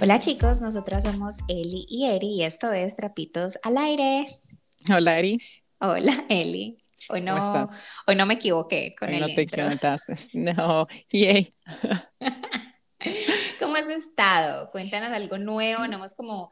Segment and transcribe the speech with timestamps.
[0.00, 4.26] Hola chicos, nosotras somos Eli y Eri y esto es Trapitos al Aire.
[4.90, 5.38] Hola Eri.
[5.80, 6.78] Hola Eli.
[7.10, 7.80] Hoy no, ¿Cómo estás?
[8.06, 9.64] hoy no me equivoqué con Hoy el no te intro.
[9.64, 10.14] equivocaste.
[10.34, 11.54] No, yay.
[13.58, 14.70] ¿Cómo has estado?
[14.70, 15.86] Cuéntanos algo nuevo.
[15.86, 16.50] No hemos como,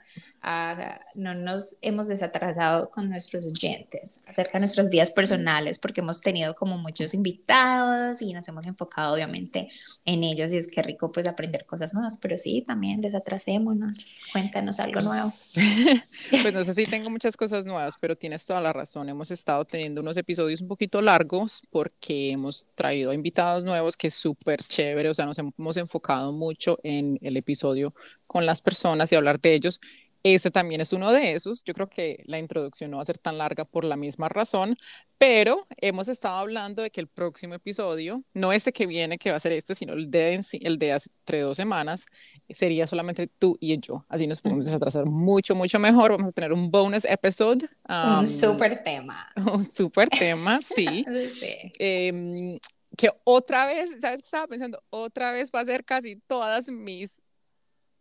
[1.16, 6.54] no nos hemos desatrasado con nuestros oyentes acerca de nuestros días personales porque hemos tenido
[6.54, 9.68] como muchos invitados y nos hemos enfocado obviamente
[10.04, 14.06] en ellos y es que rico pues aprender cosas nuevas, pero sí, también desatrasémonos.
[14.32, 15.30] Cuéntanos algo nuevo.
[16.42, 19.08] Pues no sé si tengo muchas cosas nuevas, pero tienes toda la razón.
[19.08, 24.14] Hemos estado teniendo unos episodios un poquito largos porque hemos traído invitados nuevos que es
[24.14, 25.08] súper chévere.
[25.08, 27.94] O sea, nos hemos enfocado mucho en el episodio
[28.26, 29.80] con las personas y hablar de ellos.
[30.34, 31.62] Este también es uno de esos.
[31.62, 34.74] Yo creo que la introducción no va a ser tan larga por la misma razón,
[35.18, 39.36] pero hemos estado hablando de que el próximo episodio, no este que viene, que va
[39.36, 42.06] a ser este, sino el de, el de entre dos semanas,
[42.50, 44.04] sería solamente tú y yo.
[44.08, 46.10] Así nos podemos desatrasar mucho, mucho mejor.
[46.10, 47.64] Vamos a tener un bonus episode.
[47.88, 49.16] Un um, súper tema.
[49.54, 51.04] un súper tema, sí.
[51.36, 51.70] Sí.
[51.78, 52.58] Em,
[52.96, 54.82] que otra vez, ¿sabes qué estaba pensando?
[54.90, 57.22] Otra vez va a ser casi todas mis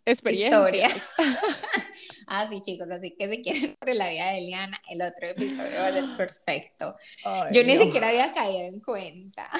[0.06, 0.54] experiencias.
[0.54, 0.90] Historia.
[2.28, 5.80] ah, sí, chicos, así que si quieren de la vida de Eliana, el otro episodio
[5.80, 6.96] va a ser perfecto.
[7.24, 7.82] Ay, Yo ni no.
[7.84, 9.50] siquiera había caído en cuenta.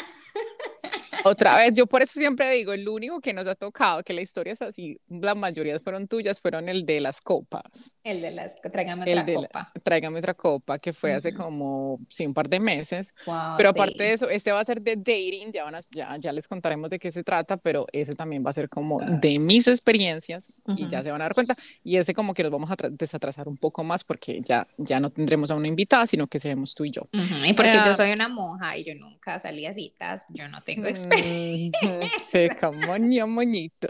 [1.24, 4.22] Otra vez, yo por eso siempre digo, el único que nos ha tocado, que la
[4.22, 7.94] historia es así, la mayoría fueron tuyas, fueron el de las copas.
[8.04, 9.72] El de las, tráigame El otra de la- copa.
[9.82, 11.38] Tráigame otra copa, que fue hace Ujú.
[11.38, 13.16] como, sí, un par de meses.
[13.26, 13.80] Wow, Pero sí.
[13.80, 16.48] aparte de eso, este va a ser de dating, ya, van a- ya, ya les
[16.48, 20.52] contaremos de qué se trata, pero ese también va a ser como de mis experiencias
[20.76, 21.56] y ya se van a dar cuenta.
[21.84, 25.00] Y ese como que nos vamos a tra- desatrasar un poco más porque ya, ya
[25.00, 27.02] no tendremos a una invitada, sino que seremos tú y yo.
[27.14, 27.84] Ujú, Y porque Ah.
[27.86, 32.02] yo soy una monja y yo nunca salí a citas, yo no tengo experiencia.
[32.24, 33.88] Sí, como ño, moñito.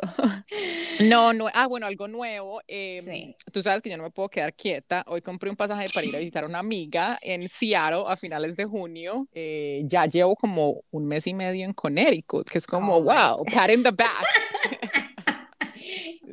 [1.01, 2.61] No, no, ah, bueno, algo nuevo.
[2.67, 3.35] eh, Sí.
[3.51, 5.03] Tú sabes que yo no me puedo quedar quieta.
[5.07, 8.55] Hoy compré un pasaje para ir a visitar a una amiga en Seattle a finales
[8.55, 9.27] de junio.
[9.33, 13.43] Eh, ya llevo como un mes y medio en Connecticut, que es como, Oh, wow,
[13.45, 14.09] pat in the back.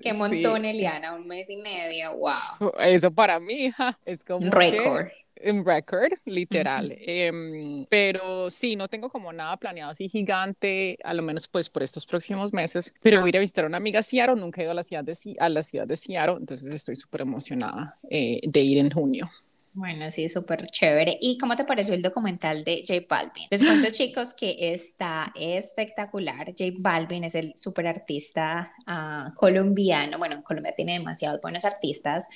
[0.03, 0.17] Qué Sí.
[0.17, 2.73] montón, Eliana, un mes y medio, wow.
[2.81, 3.71] Eso para mí
[4.05, 5.07] es como Un récord.
[5.45, 6.95] un record, literal.
[7.01, 11.83] Em, pero sí, no tengo como nada planeado así gigante, a lo menos pues por
[11.83, 12.95] estos próximos meses.
[13.03, 14.85] Pero voy a ir a visitar a una amiga Seattle, nunca he ido a la
[14.85, 18.91] ciudad de, a la ciudad de Seattle, entonces estoy súper emocionada eh, de ir en
[18.91, 19.31] junio.
[19.75, 21.17] Bueno, sí, súper chévere.
[21.19, 23.47] ¿Y cómo te pareció el documental de J Balvin?
[23.51, 26.47] Les cuento, chicos, que está espectacular.
[26.49, 30.19] J Balvin es el súper artista ah, colombiano.
[30.19, 32.29] Bueno, Colombia tiene demasiados buenos artistas,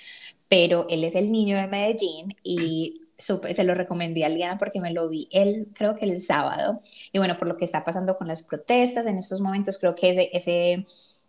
[0.49, 4.93] pero él es el niño de Medellín y se lo recomendé a Liana porque me
[4.93, 6.81] lo vi él, creo que el sábado.
[7.13, 10.11] Y bueno, por lo que está pasando con las protestas en estos momentos, creo que
[10.11, 10.31] ese...
[10.33, 10.85] ese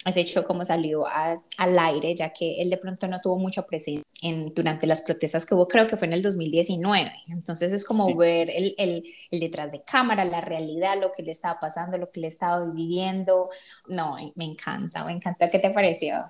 [0.06, 3.64] ese show como salió a- al aire, ya que él de pronto no tuvo mucha
[3.64, 7.12] presencia en, durante las protestas que hubo, creo que fue en el 2019.
[7.28, 8.14] Entonces es como Sí.
[8.16, 12.10] ver el, el, el detrás de cámara, la realidad, lo que le estaba pasando, lo
[12.10, 13.50] que le estaba viviendo.
[13.88, 15.50] No, me encanta, me encanta.
[15.50, 16.26] ¿Qué te pareció?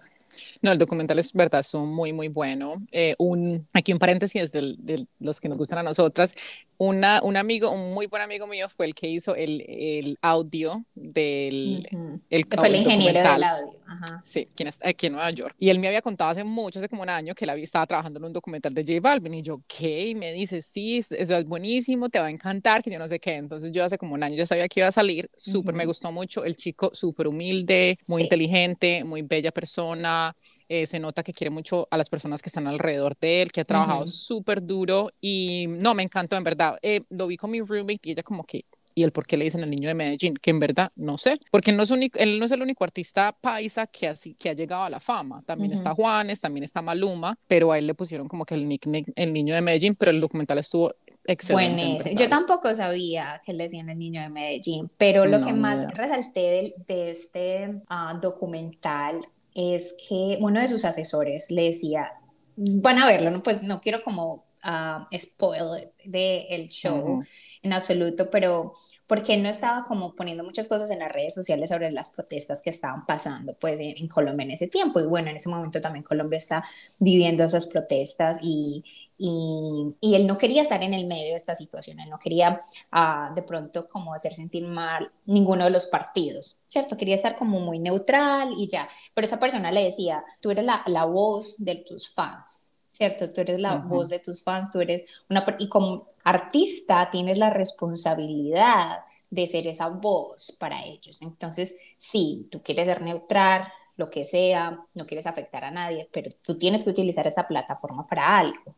[0.62, 2.76] No, el documental es verdad, son muy, muy bueno.
[2.92, 6.36] Eh, un, aquí un paréntesis de, de los que nos gustan a nosotras.
[6.80, 10.86] Una, un amigo, un muy buen amigo mío fue el que hizo el, el audio
[10.94, 12.22] del Ujú.
[12.30, 13.36] el, Que fue el el ingeniero documental.
[13.42, 13.80] del audio.
[13.88, 14.22] Ajá.
[14.24, 15.56] Sí, quien está aquí en Nueva York.
[15.58, 18.20] Y él me había contado hace mucho, hace como un año, que él estaba trabajando
[18.20, 19.34] en un documental de J Balvin.
[19.34, 20.10] Y yo, ¿qué?
[20.10, 23.08] Y me dice, sí, es- eso es buenísimo, te va a encantar, que yo no
[23.08, 23.36] sé qué.
[23.36, 25.30] Entonces yo hace como un año ya sabía que iba a salir.
[25.36, 25.90] Súper me Ujú.
[25.92, 26.44] gustó mucho.
[26.46, 28.26] El chico súper humilde, muy Sí.
[28.26, 30.36] inteligente, muy bella persona.
[30.70, 33.62] Eh, se nota que quiere mucho a las personas que están alrededor de él, que
[33.62, 34.12] ha trabajado Ujú.
[34.12, 35.10] súper duro.
[35.22, 36.78] Y no, me encantó, en verdad.
[36.82, 39.44] Eh, lo vi con mi roommate y ella como que y el por qué le
[39.44, 42.40] dicen el niño de Medellín, que en verdad no sé, porque no es, único, él
[42.40, 45.44] no es el único artista paisa que, así, que ha llegado a la fama.
[45.46, 45.78] También Ujú.
[45.78, 49.34] está Juanes, también está Maluma, pero a él le pusieron como que el nickname el
[49.34, 50.92] niño de Medellín, pero el documental estuvo
[51.26, 52.16] excelente.
[52.16, 55.78] Yo tampoco sabía que le decían el niño de Medellín, pero lo No, que más
[55.82, 55.90] idea.
[55.90, 59.20] resalté del- de, este ah, documental
[59.58, 62.12] es que uno de sus asesores le decía,
[62.56, 63.44] van a verlo, ¿no?
[63.44, 67.24] pues no quiero como ah, spoil del show Ujú.
[67.64, 68.74] en absoluto, pero
[69.08, 72.62] porque él no estaba como poniendo muchas cosas en las redes sociales sobre las protestas
[72.62, 75.82] que estaban pasando pues en, en Colombia en ese tiempo y bueno, en ese momento
[75.82, 76.64] también Colombia está
[77.00, 78.84] viviendo esas protestas y,
[79.18, 82.62] y, y él no quería estar en el medio de esta situación, él no quería
[82.92, 86.98] ah, de pronto como hacer sentir mal ninguno de los partidos, ¿cierto?
[86.98, 90.84] Quería estar como muy neutral y ya, pero esa persona le decía, tú eres la,
[90.86, 93.32] la voz de tus fans, ¿cierto?
[93.32, 97.50] Tú eres la voz de tus fans, tú eres una, y como artista tienes la
[97.50, 99.00] responsabilidad
[99.30, 101.22] de ser esa voz para ellos.
[101.22, 103.68] Entonces, sí, tú quieres ser neutral,
[103.98, 108.06] lo que sea, no quieres afectar a nadie, pero tú tienes que utilizar esa plataforma
[108.08, 108.76] para algo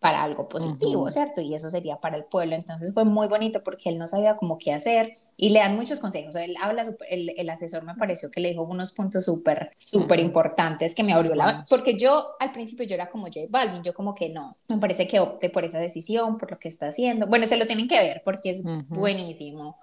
[0.00, 1.42] para algo positivo, ¿cierto?
[1.42, 2.54] Y eso sería para el pueblo.
[2.54, 6.00] Entonces fue muy bonito porque él no sabía cómo qué hacer y le dan muchos
[6.00, 6.34] consejos.
[6.36, 10.94] Él habla, el, el asesor me pareció que le dijo unos puntos súper, súper importantes
[10.94, 11.64] que me abrió la...
[11.68, 15.06] Porque yo al principio yo era como J Balvin, yo como que no, me parece
[15.06, 17.26] que opte por esa decisión, por lo que está haciendo.
[17.26, 19.76] Bueno, se lo tienen que ver porque es buenísimo.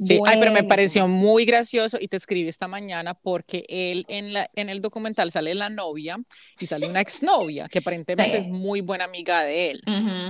[0.00, 4.32] Sí, ay, pero me pareció muy gracioso y te escribí esta mañana porque él en,
[4.32, 6.18] la, en el documental sale la novia
[6.58, 9.82] y sale una exnovia que aparentemente es muy buena amiga de él,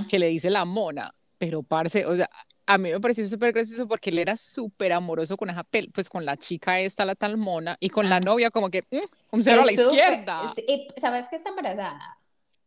[0.07, 2.29] que le dice la mona, pero parce, o sea,
[2.67, 5.63] a mí me pareció súper gracioso porque él era súper amoroso con esa
[5.93, 8.97] pues con la chica esta, la tal mona, y con la novia como que mm,
[9.31, 10.53] un cero a la izquierda.
[10.97, 12.17] ¿Sabes que está embarazada?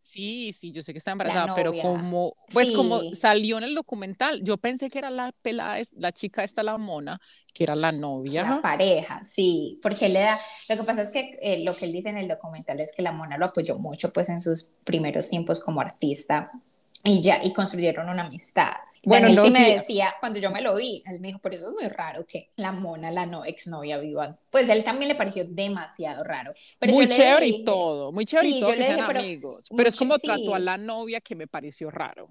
[0.08, 4.42] Sí, sí, yo sé que está embarazada, pero como, pues como salió en el documental,
[4.42, 7.20] yo pensé que era la pelada, la chica esta, la mona,
[7.52, 8.42] que era la novia.
[8.42, 10.38] La pareja, sí, porque le da,
[10.70, 13.02] lo que pasa es que eh, lo que él dice en el documental es que
[13.02, 16.52] la mona lo apoyó mucho, pues en sus primeros tiempos como artista,
[17.04, 18.72] y ya, y construyeron una amistad.
[19.08, 21.68] Bueno, él sí me decía, cuando yo me lo vi, él me dijo, por eso
[21.68, 24.38] es muy raro que la mona, la no exnovia vivan.
[24.50, 26.52] Pues a él también le pareció demasiado raro.
[26.78, 29.68] Pero muy chévere y todo, muy chévere y todo que sean amigos.
[29.76, 32.28] Pero es como trató a la novia que me pareció raro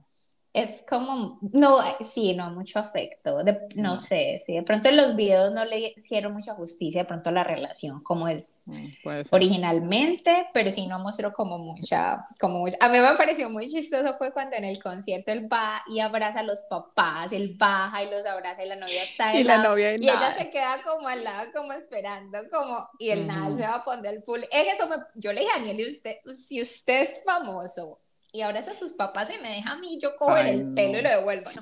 [0.54, 3.44] es como, no, sí, no, mucho afecto,
[3.76, 7.30] no, sé, sí, de pronto en los videos no le hicieron mucha justicia, de pronto
[7.32, 13.00] la relación como es mm, originalmente, pero sí no mostró como mucha, como a mí
[13.00, 16.62] me pareció muy chistoso fue cuando en el concierto él va y abraza a los
[16.64, 20.34] papás, él baja y los abraza y la novia está y la novia y ella
[20.38, 24.14] se queda como al lado, como esperando, como, y el nada se va a poner
[24.14, 28.00] el pool, eso yo le dije a Daniel, usted, si usted es famoso,
[28.38, 31.00] y ahora es a sus papás y me deja a mí yo coger el pelo
[31.00, 31.50] y lo devuelvo.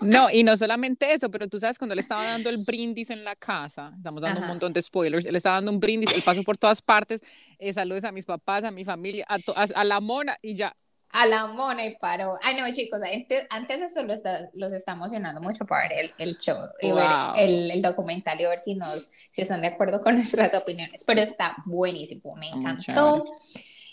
[0.00, 3.24] No, y no solamente eso, pero tú sabes cuando le estaba dando el brindis en
[3.24, 6.42] la casa, estamos dando un montón de spoilers, él estaba dando un brindis, él pasó
[6.42, 7.20] por todas partes,
[7.58, 10.76] eh, saludos a mis papás, a mi familia, a, a, la mona y ya.
[11.10, 12.38] A la mona y paró.
[12.42, 16.14] Ay, no, chicos, antes, antes eso lo está, los está emocionando mucho para ver el,
[16.18, 20.00] el show y ver el, el, documental y ver si, nos, si están de acuerdo
[20.00, 21.04] con nuestras opiniones.
[21.04, 23.24] Pero está buenísimo, me encantó.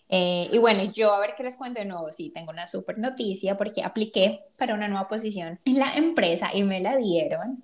[0.10, 2.12] Eh, y bueno, yo a ver qué les cuento de nuevo.
[2.12, 6.64] Sí, tengo una súper noticia porque apliqué para una nueva posición en la empresa y
[6.64, 7.64] me la dieron.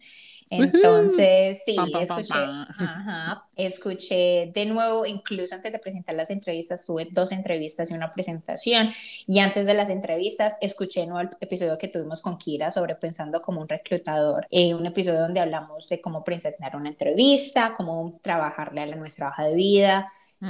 [0.51, 2.33] Entonces, sí, escuché,
[2.79, 8.11] ajá, escuché de nuevo, incluso antes de presentar las entrevistas, tuve dos entrevistas y una
[8.11, 8.91] presentación.
[9.27, 13.41] Y antes de las entrevistas, escuché nuevo el episodio que tuvimos con Kira sobre pensando
[13.41, 18.81] como un reclutador, eh, un episodio donde hablamos de cómo presentar una entrevista, cómo trabajarle
[18.81, 20.05] a la, nuestra hoja de vida,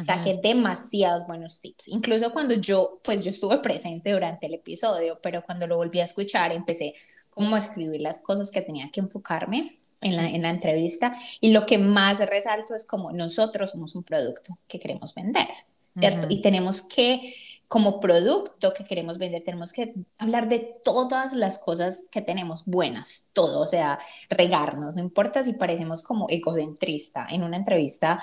[0.06, 1.90] saqué demasiados buenos tips.
[1.90, 6.06] Incluso cuando yo, pues yo estuve presente durante el episodio, pero cuando lo volví a
[6.06, 6.94] escuchar, empecé
[7.30, 11.16] como a escribir las cosas que tenía que enfocarme en la, en la entrevista.
[11.40, 15.48] Y lo que más resalto es como nosotros somos un producto que queremos vender,
[15.96, 16.28] ¿cierto?
[16.30, 17.36] Y tenemos que
[17.72, 23.30] como producto que queremos vender, tenemos que hablar de todas las cosas que tenemos buenas,
[23.32, 23.98] todo, o sea,
[24.30, 28.22] regarnos, no importa si parecemos como egocentrista en una entrevista,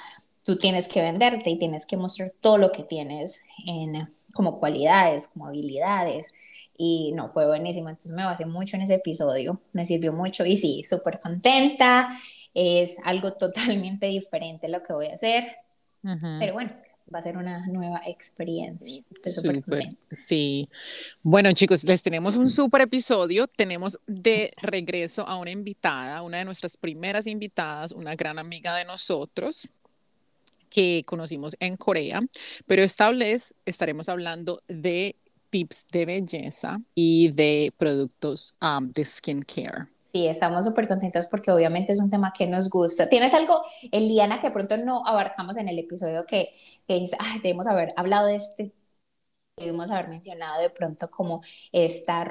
[0.48, 5.28] tú tienes que venderte y tienes que mostrar todo lo que tienes en, como cualidades,
[5.28, 6.32] como habilidades.
[6.74, 7.90] Y no, fue buenísimo.
[7.90, 12.08] Entonces me basé mucho en ese episodio, me sirvió mucho y sí, súper contenta.
[12.54, 15.44] Es algo totalmente diferente lo que voy a hacer.
[16.00, 16.72] Pero bueno,
[17.14, 19.02] va a ser una nueva experiencia.
[19.22, 19.62] Estoy
[20.10, 20.70] sí.
[21.22, 23.48] Bueno, chicos, les tenemos un súper episodio.
[23.48, 28.86] Tenemos de regreso a una invitada, una de nuestras primeras invitadas, una gran amiga de
[28.86, 29.68] nosotros
[30.68, 32.20] que conocimos en Corea,
[32.66, 35.16] pero esta vez estaremos hablando de
[35.50, 39.88] tips de belleza y de productos um, de skincare.
[40.12, 43.08] Sí, estamos súper contentos porque obviamente es un tema que nos gusta.
[43.08, 46.50] ¿Tienes algo, Eliana, que pronto no abarcamos en el episodio que,
[46.86, 48.72] que dices, ah, debemos haber hablado de este,
[49.56, 52.24] debemos haber mencionado de pronto como esta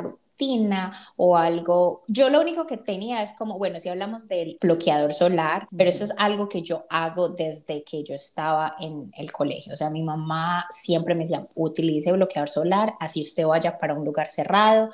[1.16, 2.04] o algo.
[2.08, 6.06] Yo lo único que tenía es como, bueno, si hablamos del bloqueador solar, pero eso
[6.06, 9.74] es algo que yo hago desde que yo estaba en el colegio.
[9.74, 14.06] O sea, mi mamá siempre me decía, utilice bloqueador solar, así usted vaya para un
[14.06, 14.90] lugar cerrado,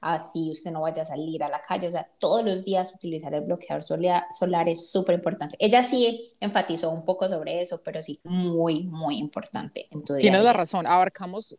[0.00, 3.34] así usted no vaya a salir a la calle, o sea, todos los días utilizar
[3.34, 5.56] el bloqueador solar, solar es súper importante.
[5.58, 10.42] Ella sí enfatizó un poco sobre eso, pero sí, muy, muy importante en tu Tienes
[10.42, 11.56] la razón, abarcamos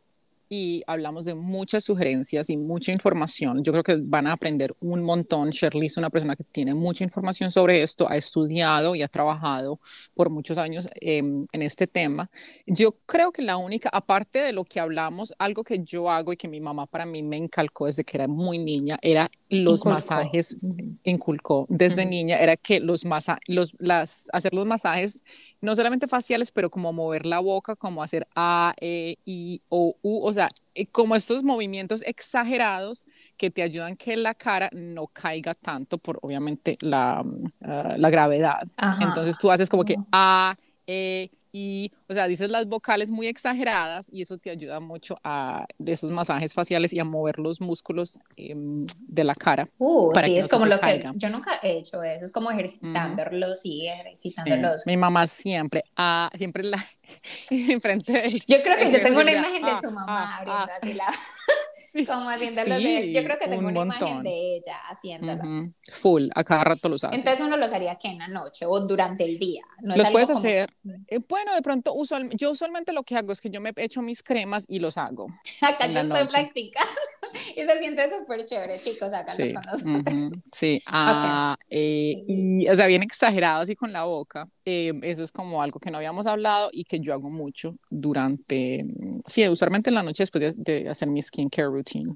[0.50, 3.63] y hablamos de muchas sugerencias y mucha información.
[3.63, 5.51] Yo creo que van a aprender un montón.
[5.51, 9.79] Shirley es una persona que tiene mucha información sobre esto, ha estudiado y ha trabajado
[10.15, 12.32] por muchos años em, en este tema.
[12.65, 16.38] Yo creo que la única, aparte de lo que hablamos, algo que yo hago y
[16.38, 20.56] que mi mamá para mí me encalcó desde que era muy niña, era los masajes
[21.03, 25.24] inculcó desde niña era que los masa los las hacer los masajes
[25.60, 30.25] no solamente faciales pero como mover la boca como hacer a e i o u
[30.25, 33.06] o sea eh, como estos movimientos exagerados
[33.38, 37.24] que te ayudan que la cara no caiga tanto por obviamente la,
[37.62, 38.68] ah, la gravedad.
[39.01, 40.56] Entonces tú haces como que a
[40.88, 45.65] e y, o sea, dices las vocales muy exageradas y eso te ayuda mucho a
[45.77, 49.70] de esos masajes faciales y a mover los músculos em, de la cara.
[49.77, 53.88] Uh, sí, es como lo que yo nunca he hecho eso, es como ejercitándolos y
[53.88, 54.86] ejercitándolos.
[54.86, 56.84] mi mamá siempre, ah, siempre la
[57.50, 60.94] enfrente de Yo creo que yo tengo una imagen de ah, tu mamá ah, así
[60.94, 61.06] la
[62.08, 65.74] como haciendo sí, Yo creo que tengo una imagen de ella haciéndolo.
[65.91, 67.15] Full, a cada rato los hace.
[67.15, 69.63] Entonces uno los haría que en la noche o durante el día.
[69.81, 70.72] No los puedes hacer.
[71.08, 74.01] Eh, bueno, de pronto, usual, yo usualmente lo que hago es que yo me echo
[74.01, 75.27] mis cremas y los hago.
[75.62, 76.89] Acá yo estoy practicando
[77.55, 79.53] y se siente súper chévere, chicos, acá sí.
[79.53, 80.43] con nosotros.
[80.51, 84.48] Sí, ah, eh, y, o sea, bien exagerado así con la boca.
[84.65, 88.86] Eh, eso es como algo que no habíamos hablado y que yo hago mucho durante,
[89.25, 92.15] sí, usualmente en la noche después de, de hacer mi skincare routine.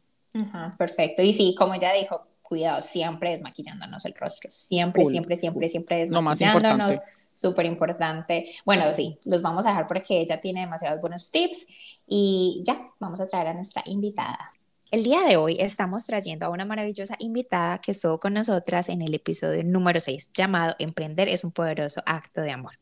[0.77, 1.21] perfecto.
[1.21, 4.51] Y sí, como ya dijo, cuidado, siempre desmaquillándonos el rostro.
[4.51, 6.99] Siempre, siempre, siempre, siempre desmaquillándonos.
[7.31, 8.45] Súper importante.
[8.63, 11.65] Bueno, sí, los vamos a dejar porque ella tiene demasiados buenos tips.
[12.07, 14.53] Y ya, vamos a traer a nuestra invitada.
[14.91, 19.01] El día de hoy estamos trayendo a una maravillosa invitada que estuvo con nosotras en
[19.01, 22.73] el episodio número 6 llamado Emprender es un poderoso acto de amor.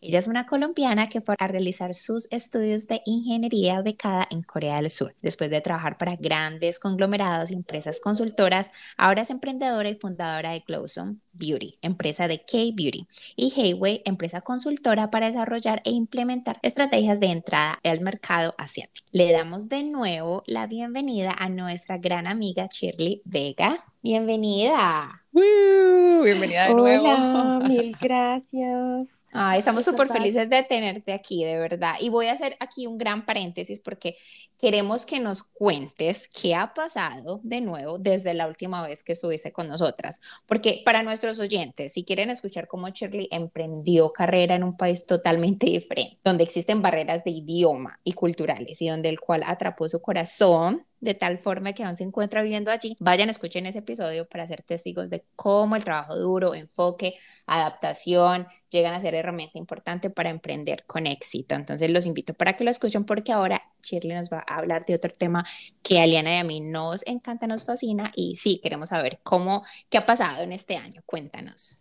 [0.00, 4.76] Ella es una colombiana que fue a realizar sus estudios de ingeniería becada en Corea
[4.76, 5.14] del Sur.
[5.22, 10.64] Después de trabajar para grandes conglomerados y empresas consultoras, ahora es emprendedora y fundadora de
[10.66, 17.26] Glowsome Beauty, empresa de K-Beauty, y Hayway, empresa consultora para desarrollar e implementar estrategias de
[17.26, 19.06] entrada al mercado asiático.
[19.12, 23.84] Le damos de nuevo la bienvenida a nuestra gran amiga Shirley Vega.
[24.02, 25.24] Bienvenida.
[25.32, 27.04] bienvenida de nuevo.
[27.04, 29.21] Hola, mil gracias
[29.56, 31.94] estamos súper felices de tenerte aquí, de verdad.
[32.00, 34.16] Y voy a hacer aquí un gran paréntesis porque
[34.58, 39.50] queremos que nos cuentes qué ha pasado de nuevo desde la última vez que estuviste
[39.50, 40.20] con nosotras.
[40.46, 45.66] Porque para nuestros oyentes, si quieren escuchar cómo Shirley emprendió carrera en un país totalmente
[45.66, 50.86] diferente, donde existen barreras de idioma y culturales y donde el cual atrapó su corazón
[51.02, 54.62] de tal forma que aún se encuentra viviendo allí, vayan, escuchen ese episodio para ser
[54.62, 57.14] testigos de cómo el trabajo duro, enfoque,
[57.46, 61.56] adaptación llegan a ser herramienta importante para emprender con éxito.
[61.56, 64.94] Entonces los invito para que lo escuchen porque ahora Shirley nos va a hablar de
[64.94, 65.44] otro tema
[65.82, 69.64] que a Liana y a mí nos encanta, nos fascina y sí, queremos saber cómo,
[69.90, 71.02] qué ha pasado en este año.
[71.04, 71.78] Cuéntanos.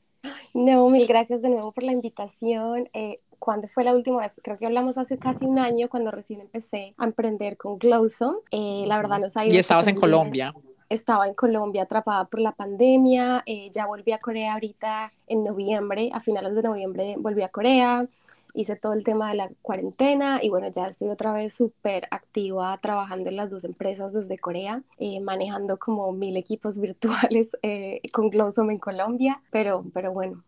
[0.55, 2.89] No, mil gracias de nuevo por la invitación.
[2.93, 4.39] Eh, ¿Cuándo fue la última vez?
[4.43, 8.37] Creo que hablamos hace casi un año cuando recién empecé a emprender con Glowsome.
[8.51, 9.55] Eh, la verdad nos ha ido...
[9.55, 10.53] Y estabas en Colombia.
[10.89, 16.11] Estaba en Colombia atrapada por la pandemia, eh, ya volví a Corea ahorita en noviembre,
[16.13, 18.05] a finales de noviembre volví a Corea,
[18.53, 22.77] hice todo el tema de la cuarentena y bueno, ya estoy otra vez súper activa
[22.81, 28.29] trabajando en las dos empresas desde Corea, eh, manejando como mil equipos virtuales eh, con
[28.29, 30.43] Glowsome en Colombia, pero, pero bueno,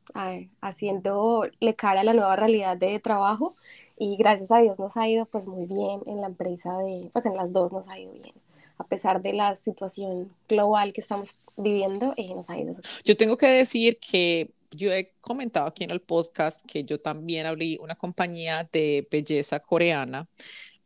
[0.62, 3.54] haciéndole cara a la nueva realidad de trabajo
[3.98, 7.26] y gracias a Dios nos ha ido pues muy bien en la empresa de, pues
[7.26, 8.34] en las dos nos ha ido bien.
[8.78, 12.74] A pesar de la situación global que estamos viviendo, eh, nos ha ido.
[13.06, 17.46] Yo tengo que decir que yo he comentado aquí en el podcast que yo también
[17.46, 20.28] abrí una compañía de belleza coreana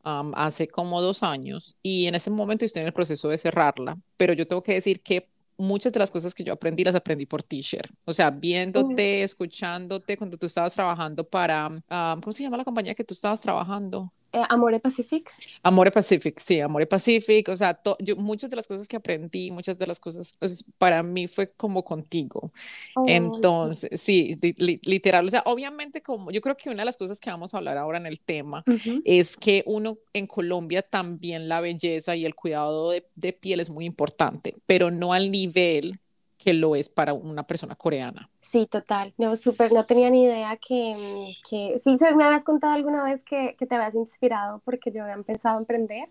[0.04, 4.32] hace como dos años y en ese momento estoy en el proceso de cerrarla, pero
[4.34, 5.28] yo tengo que decir que
[5.58, 10.16] muchas de las cosas que yo aprendí las aprendí por t-shirt, o sea, viéndote, escuchándote
[10.16, 11.84] cuando tú estabas trabajando para,
[12.22, 14.14] ¿cómo se llama la compañía que tú estabas trabajando?
[14.34, 15.32] Eh, Amore Pacific.
[15.64, 17.48] Amore Pacific, sí, Amore Pacific.
[17.50, 21.02] O sea, yo, muchas de las cosas que aprendí, muchas de las cosas, pues, para
[21.04, 22.52] mí fue como contigo.
[22.96, 24.38] Oh, Entonces, sí,
[24.84, 25.26] literal.
[25.26, 27.78] O sea, obviamente, como yo creo que una de las cosas que vamos a hablar
[27.78, 28.64] ahora en el tema
[29.06, 33.70] es que uno en Colombia también la belleza y el cuidado de, de piel es
[33.70, 36.00] muy importante, pero no al nivel
[36.38, 38.30] que lo es para una persona coreana.
[38.40, 39.14] Sí, total.
[39.18, 43.56] No, súper, no tenía ni idea que, que sí me habías contado alguna vez que,
[43.58, 46.10] que te habías inspirado porque yo había pensado emprender,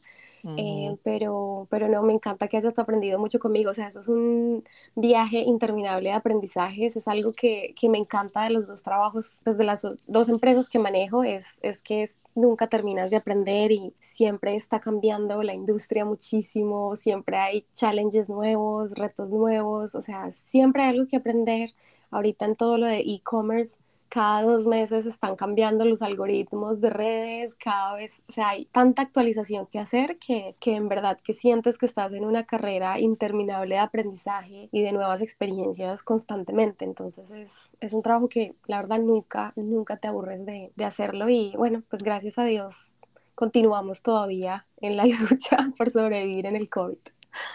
[0.57, 3.71] eh, pero, pero no, me encanta que hayas aprendido mucho conmigo.
[3.71, 6.97] O sea, eso es un viaje interminable de aprendizajes.
[6.97, 10.69] Es algo que, que me encanta de los dos trabajos, pues de las dos empresas
[10.69, 15.55] que manejo, es, es que es, nunca terminas de aprender y siempre está cambiando la
[15.55, 21.71] industria muchísimo, siempre hay challenges nuevos, retos nuevos, o sea, siempre hay algo que aprender.
[22.11, 27.55] Ahorita en todo lo de e-commerce cada dos meses están cambiando los algoritmos de redes,
[27.55, 31.79] cada vez, o sea, hay tanta actualización que hacer que, que en verdad que sientes
[31.79, 36.85] que estás en una carrera interminable de aprendizaje y de nuevas experiencias constantemente.
[36.85, 41.29] Entonces es, es un trabajo que la verdad nunca, nunca te aburres de, de hacerlo
[41.29, 42.97] y bueno, pues gracias a Dios
[43.37, 46.99] continuamos todavía en la lucha por sobrevivir en el COVID.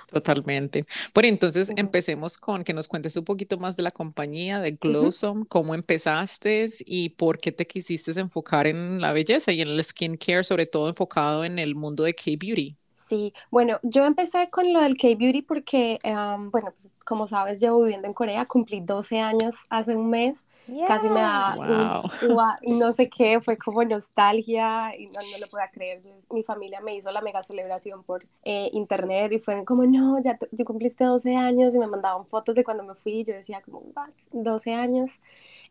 [0.07, 0.85] Totalmente.
[1.13, 5.45] Bueno, entonces empecemos con que nos cuentes un poquito más de la compañía, de Glowsome,
[5.47, 10.43] cómo empezaste y por qué te quisiste enfocar en la belleza y en el skincare,
[10.43, 12.75] sobre todo enfocado en el mundo de K-Beauty.
[12.93, 18.07] Sí, bueno, yo empecé con lo del K-Beauty porque, bueno, pues, como sabes, llevo viviendo
[18.07, 20.37] en Corea, cumplí 12 años hace un mes
[20.87, 21.55] Casi me da
[22.61, 26.01] y no sé qué, fue como nostalgia y no, no lo puedo creer.
[26.31, 30.37] mi familia me hizo la mega celebración por eh, internet y fueron como, no, ya
[30.37, 33.79] tú cumpliste 12 años y me mandaban fotos de cuando me fui yo decía como,
[33.95, 35.09] what, 12 años.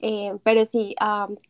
[0.02, 0.94] Eh, pero sí,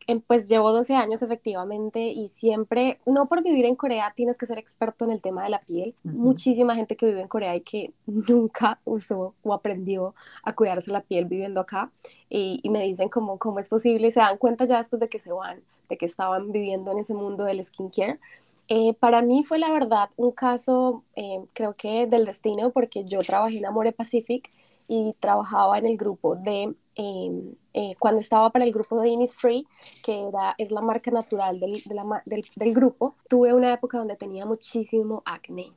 [0.06, 4.46] em, pues llevo 12 años efectivamente y siempre, no por vivir en Corea tienes que
[4.46, 5.94] ser experto en el tema de la piel.
[6.02, 11.02] Muchísima gente que vive en Corea y que nunca usó o aprendió a cuidarse la
[11.02, 11.90] piel viviendo acá
[12.30, 15.18] y, me dicen cómo, cómo es posible y se dan cuenta ya después de que
[15.18, 18.20] se van, de que estaban viviendo en ese mundo del skincare.
[18.68, 23.18] Eh, para mí fue la verdad un caso, eh, creo que del destino, porque yo
[23.20, 24.50] trabajé en Amore Pacific
[24.86, 29.64] y trabajaba en el grupo de, em, eh, cuando estaba para el grupo de Innisfree,
[30.04, 31.82] que era, es la marca natural del,
[32.26, 35.72] del, del grupo, tuve una época donde tenía muchísimo acné.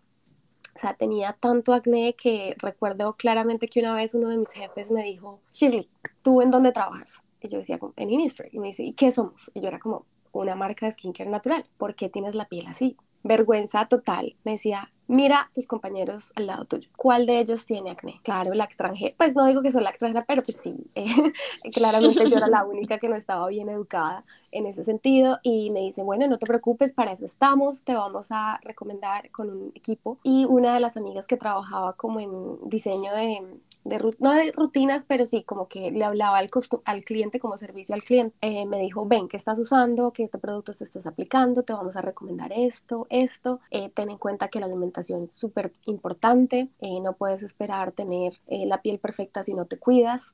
[0.75, 4.89] O sea, tenía tanto acné que recuerdo claramente que una vez uno de mis jefes
[4.91, 5.88] me dijo, Shirley,
[6.24, 7.22] ¿tú en dónde trabajas?
[7.42, 8.50] Y yo decía, en Innisfree.
[8.51, 9.51] Y me dice, ¿y qué somos?
[9.53, 11.65] Y yo era como, una marca de skincare natural.
[11.77, 12.98] ¿Por qué tienes la piel así?
[13.24, 14.36] Vergüenza total.
[14.44, 18.20] Me decía, mira tus compañeros al lado tuyo, ¿cuál de ellos tiene acné?
[18.24, 21.06] Claro, la extranjera, pues no digo que soy la extranjera, pero pues sí, eh,
[21.74, 25.82] claramente yo era la única que no estaba bien educada en ese sentido y me
[25.82, 30.20] dice, bueno, no te preocupes, para eso estamos, te vamos a recomendar con un equipo
[30.24, 35.06] y una de las amigas que trabajaba como en diseño de de, no de rutinas,
[35.06, 36.50] pero sí como que le hablaba al,
[36.86, 38.36] al cliente como servicio al cliente.
[38.42, 40.12] Eh, me dijo, ven, ¿qué estás usando?
[40.12, 41.63] ¿Qué productos te estás aplicando?
[41.63, 43.60] Te vamos a recomendar esto, esto.
[43.72, 46.69] Eh, ten en cuenta que la alimentación es súper importante.
[46.80, 50.34] Eh, no puedes esperar tener la piel perfecta si no te cuidas.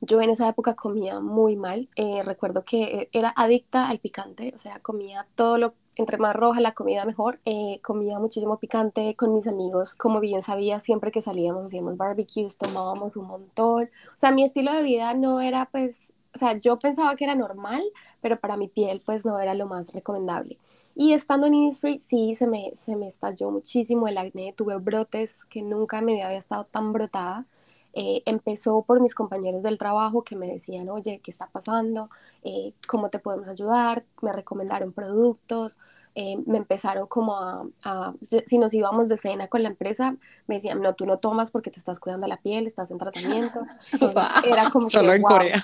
[0.00, 1.88] Yo en esa época comía muy mal.
[2.24, 6.72] recuerdo que era adicta al picante, o sea, comía todo lo entre más roja la
[6.72, 7.40] comida mejor.
[7.44, 12.56] Eh, comía muchísimo picante con mis amigos, como bien sabía, siempre que salíamos hacíamos barbecues,
[12.56, 13.84] tomábamos un montón.
[13.84, 17.34] O sea, mi estilo de vida no era pues, o sea, yo pensaba que era
[17.34, 17.82] normal,
[18.20, 20.58] pero para mi piel pues no era lo más recomendable.
[20.94, 25.44] Y estando en Innisfree, sí, se me, se me estalló muchísimo el acné, tuve brotes
[25.46, 27.46] que nunca me había estado tan brotada.
[27.94, 32.10] Eh, empezó por mis compañeros del trabajo que me decían, oye, ¿qué está pasando?
[32.42, 34.04] Eh, ¿Cómo te podemos ayudar?
[34.22, 35.78] Me recomendaron productos.
[36.14, 38.12] Eh, me empezaron como a,
[38.46, 40.14] si nos íbamos de cena con la empresa,
[40.46, 43.64] me decían, no, tú no tomas porque te estás cuidando la piel, estás en tratamiento.
[44.46, 45.62] era como Solo en Corea.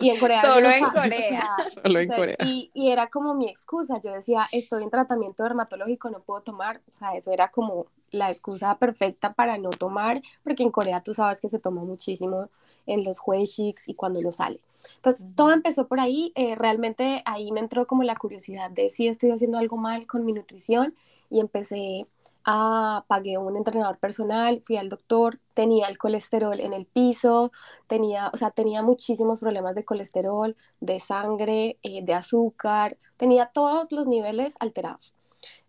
[0.00, 0.40] Y en Corea.
[0.40, 1.56] Solo en Corea.
[1.84, 2.36] Solo en Corea.
[2.44, 6.80] Y, y, era como mi excusa, yo decía, estoy en tratamiento dermatológico, no puedo tomar,
[6.90, 11.12] o sea, eso era como la excusa perfecta para no tomar, porque en Corea tú
[11.12, 12.48] sabes que se toma muchísimo
[12.86, 14.60] en los Hueishiks y cuando uno sale.
[14.96, 16.32] Entonces, todo empezó por ahí.
[16.34, 20.24] Eh, realmente ahí me entró como la curiosidad de si estoy haciendo algo mal con
[20.24, 20.94] mi nutrición
[21.30, 22.06] y empecé
[22.44, 27.52] a pagué un entrenador personal, fui al doctor, tenía el colesterol en el piso,
[27.86, 33.92] tenía, o sea, tenía muchísimos problemas de colesterol, de sangre, eh, de azúcar, tenía todos
[33.92, 35.14] los niveles alterados.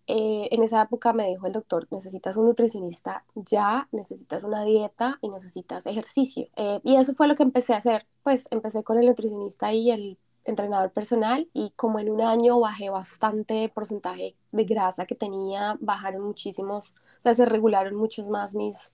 [0.07, 5.17] Eh, en esa época me dijo el doctor, necesitas un nutricionista ya, necesitas una dieta
[5.21, 6.47] y necesitas ejercicio.
[6.55, 8.05] Eh, y eso fue lo que empecé a hacer.
[8.23, 12.89] Pues empecé con el nutricionista y el entrenador personal y como en un año bajé
[12.89, 18.91] bastante porcentaje de grasa que tenía, bajaron muchísimos, o sea, se regularon muchos más mis,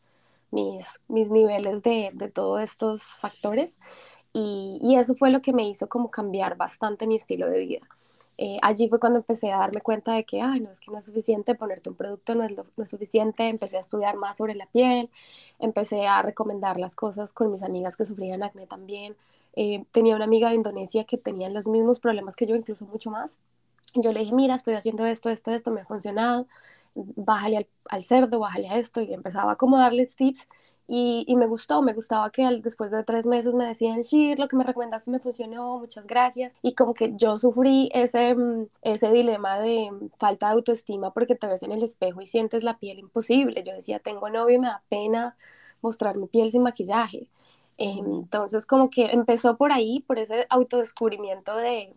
[0.52, 3.78] mis, mis niveles de, de todos estos factores
[4.34, 7.88] y, y eso fue lo que me hizo como cambiar bastante mi estilo de vida.
[8.42, 10.98] Eh, allí fue cuando empecé a darme cuenta de que, ay, no, es que no
[11.00, 14.38] es suficiente ponerte un producto, no es, lo, no es suficiente, empecé a estudiar más
[14.38, 15.10] sobre la piel,
[15.60, 19.18] empecé a recomendar las cosas con mis amigas que sufrían acné también.
[19.58, 23.12] Eh, tenía una amiga de Indonesia que tenía los mismos problemas que yo, incluso mucho
[23.12, 23.40] más.
[23.96, 26.48] Yo le dije, mira, estoy haciendo esto, esto, esto, me ha funcionado,
[26.96, 30.48] bájale al, al cerdo, bájale a esto, y empezaba a como darles tips
[30.92, 34.56] y, me gustó, me gustaba que después de tres meses me decían, Shir, lo que
[34.56, 36.56] me recomendaste me funcionó, muchas gracias.
[36.64, 41.36] Y como que yo sufrí ese, mm, ese dilema de mm, falta de autoestima porque
[41.36, 43.62] te ves en el espejo y sientes la piel imposible.
[43.62, 45.38] Yo decía, tengo novio y me da pena
[45.82, 47.30] mostrar mi piel sin maquillaje.
[47.78, 51.94] Entonces, como que empezó por ahí, por ese autodescubrimiento de,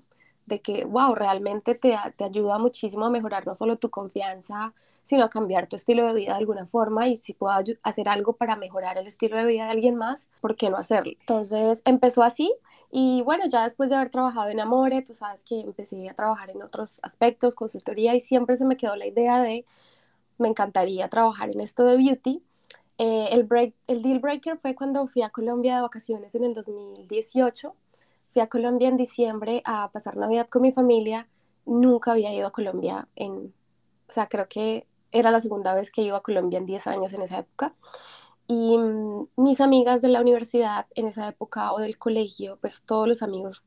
[0.46, 5.28] de que, wow, realmente te, te ayuda muchísimo a mejorar no solo tu confianza, sino
[5.28, 8.98] cambiar tu estilo de vida de alguna forma y si puedo hacer algo para mejorar
[8.98, 11.12] el estilo de vida de alguien más, ¿por qué no hacerlo?
[11.20, 12.52] Entonces empezó así
[12.90, 16.50] y bueno, ya después de haber trabajado en Amore, tú sabes que empecé a trabajar
[16.50, 19.64] en otros aspectos, consultoría y siempre se me quedó la idea de,
[20.38, 22.42] me encantaría trabajar en esto de beauty.
[22.98, 26.52] Eh, el, break, el deal breaker fue cuando fui a Colombia de vacaciones en el
[26.52, 27.74] 2018.
[28.32, 31.26] Fui a Colombia en diciembre a pasar Navidad con mi familia.
[31.64, 33.54] Nunca había ido a Colombia en,
[34.08, 37.12] o sea, creo que era la segunda vez que iba a Colombia en 10 años
[37.12, 37.74] en esa época.
[38.48, 43.08] Y mm, mis amigas de la universidad en esa época o del colegio, pues todos
[43.08, 43.64] los amigos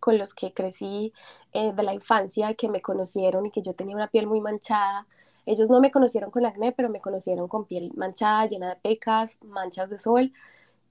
[0.00, 1.12] con los que crecí
[1.52, 5.06] eh, de la infancia, que me conocieron y que yo tenía una piel muy manchada,
[5.48, 9.38] ellos no me conocieron con acné, pero me conocieron con piel manchada, llena de pecas,
[9.42, 10.32] manchas de sol.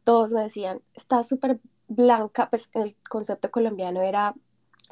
[0.03, 4.33] Todos me decían, está súper blanca, pues el concepto colombiano era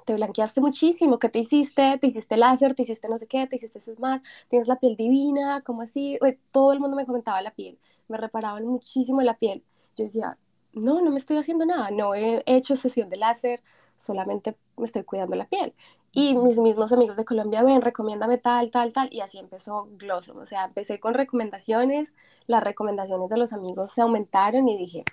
[0.06, 1.98] te blanqueaste muchísimo, ¿qué te hiciste?
[2.00, 5.62] Te hiciste láser, te hiciste no sé qué, te hiciste más, tienes la piel divina,
[5.62, 6.18] ¿cómo así?
[6.52, 9.64] todo el mundo me comentaba la piel, me reparaban muchísimo la piel.
[9.96, 10.38] Yo decía,
[10.74, 13.62] no, no me estoy haciendo nada, no he hecho sesión de láser,
[13.98, 15.74] solamente me estoy cuidando la piel.
[16.12, 20.38] Y mis mismos amigos de Colombia, ven, recomiéndame tal, tal, tal, y así empezó Glossom,
[20.38, 22.14] o sea, empecé con recomendaciones,
[22.48, 25.04] las recomendaciones de los amigos se aumentaron y dije,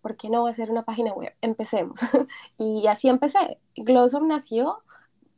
[0.00, 1.34] ¿por qué no hacer una página web?
[1.40, 2.00] Empecemos.
[2.58, 3.58] y así empecé.
[3.76, 4.82] Glossom nació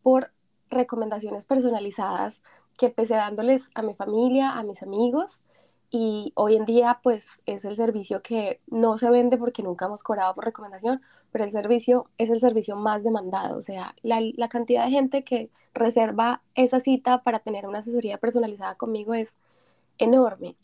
[0.03, 0.33] por
[0.71, 2.41] recomendaciones personalizadas
[2.79, 5.41] que empecé dándoles a mi familia, a mis amigos,
[5.91, 10.03] y hoy en día pues es el servicio que no se vende porque nunca hemos
[10.03, 14.49] cobrado por recomendación, pero el servicio es el servicio más demandado, o sea, la, la
[14.49, 19.37] cantidad de gente que reserva esa cita para tener una asesoría personalizada conmigo es
[19.99, 20.57] enorme.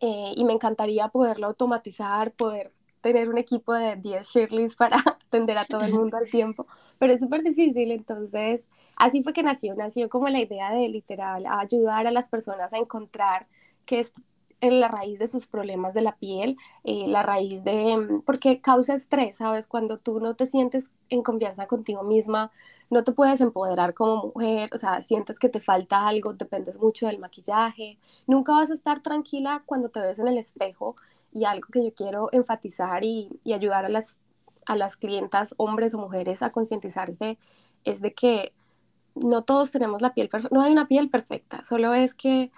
[0.00, 5.58] Eh, y me encantaría poderlo automatizar, poder tener un equipo de 10 Shirleys para atender
[5.58, 6.66] a todo el mundo al tiempo,
[6.98, 11.44] pero es súper difícil, entonces así fue que nació, nació como la idea de literal
[11.46, 13.46] ayudar a las personas a encontrar
[13.84, 14.14] qué es
[14.62, 18.60] en la raíz de sus problemas de la piel, eh, la raíz de, mm, porque
[18.60, 19.66] causa estrés, ¿sabes?
[19.66, 22.52] Cuando tú no te sientes en confianza contigo misma,
[22.88, 27.08] no te puedes empoderar como mujer, o sea, sientes que te falta algo, dependes mucho
[27.08, 30.94] del maquillaje, nunca vas a estar tranquila cuando te ves en el espejo
[31.32, 34.20] y algo que yo quiero enfatizar y, ayudar a las,
[34.66, 37.38] a las clientas, hombres o mujeres, a concientizarse
[37.84, 38.52] es de que
[39.14, 42.50] no todos tenemos la piel perfecta, no hay una piel perfecta, solo es que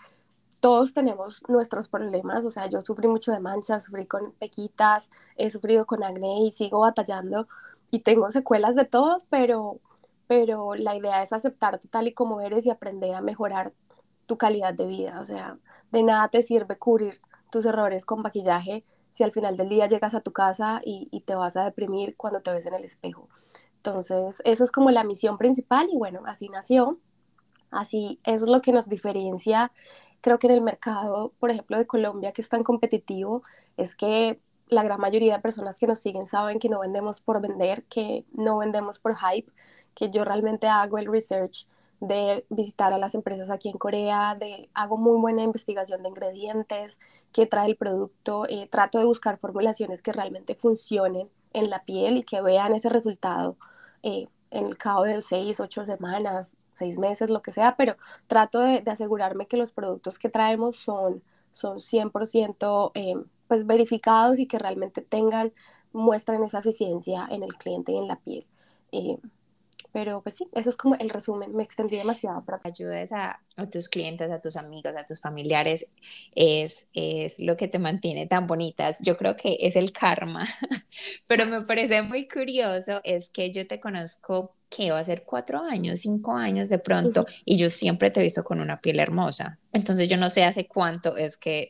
[0.60, 5.50] todos tenemos nuestros problemas, o sea, yo sufrí mucho de manchas, sufrí con pequitas, he
[5.50, 7.48] sufrido con acné y sigo batallando
[7.90, 9.80] y tengo secuelas de todo, pero,
[10.26, 13.74] pero la idea es aceptarte tal y como eres y aprender a mejorar
[14.26, 15.58] tu calidad de vida, o sea,
[15.92, 17.20] de nada te sirve cubrir
[17.54, 21.36] tus errores con maquillaje si al final del día llegas a tu casa y, te
[21.36, 23.28] vas a deprimir cuando te ves en el espejo.
[23.76, 26.98] Entonces, esa es como la misión principal y bueno, así nació.
[27.70, 29.70] Así es lo que nos diferencia,
[30.20, 33.42] creo que en el mercado, por ejemplo, de Colombia, que es tan competitivo,
[33.76, 37.40] es que la gran mayoría de personas que nos siguen saben que no vendemos por
[37.40, 39.52] vender, que no vendemos por hype,
[39.94, 41.68] que yo realmente hago el research
[42.00, 46.98] de visitar a las empresas aquí en Corea, de hago muy buena investigación de ingredientes,
[47.34, 52.16] qué trae el producto, eh, trato de buscar formulaciones que realmente funcionen en la piel
[52.16, 53.58] y que vean ese resultado
[54.04, 57.96] eh, en el cabo de seis, ocho semanas, seis meses, lo que sea, pero
[58.28, 63.14] trato de, asegurarme que los productos que traemos son, son 100% eh,
[63.48, 65.52] pues verificados y que realmente tengan,
[65.92, 68.46] muestran esa eficiencia en el cliente y en la piel.
[69.94, 72.44] Pero pues sí, eso es como el resumen, me extendí demasiado.
[72.44, 72.60] Para...
[72.64, 75.88] Ayudes a, a, tus clientes, a tus amigos, a tus familiares,
[76.34, 78.98] es, es lo que te mantiene tan bonitas.
[79.02, 80.48] Yo creo que es el karma,
[81.28, 85.60] pero me parece muy curioso, es que yo te conozco que va a ser cuatro
[85.62, 89.58] años, cinco años de pronto, y yo siempre te he visto con una piel hermosa.
[89.72, 91.68] Entonces yo no sé hace cuánto es que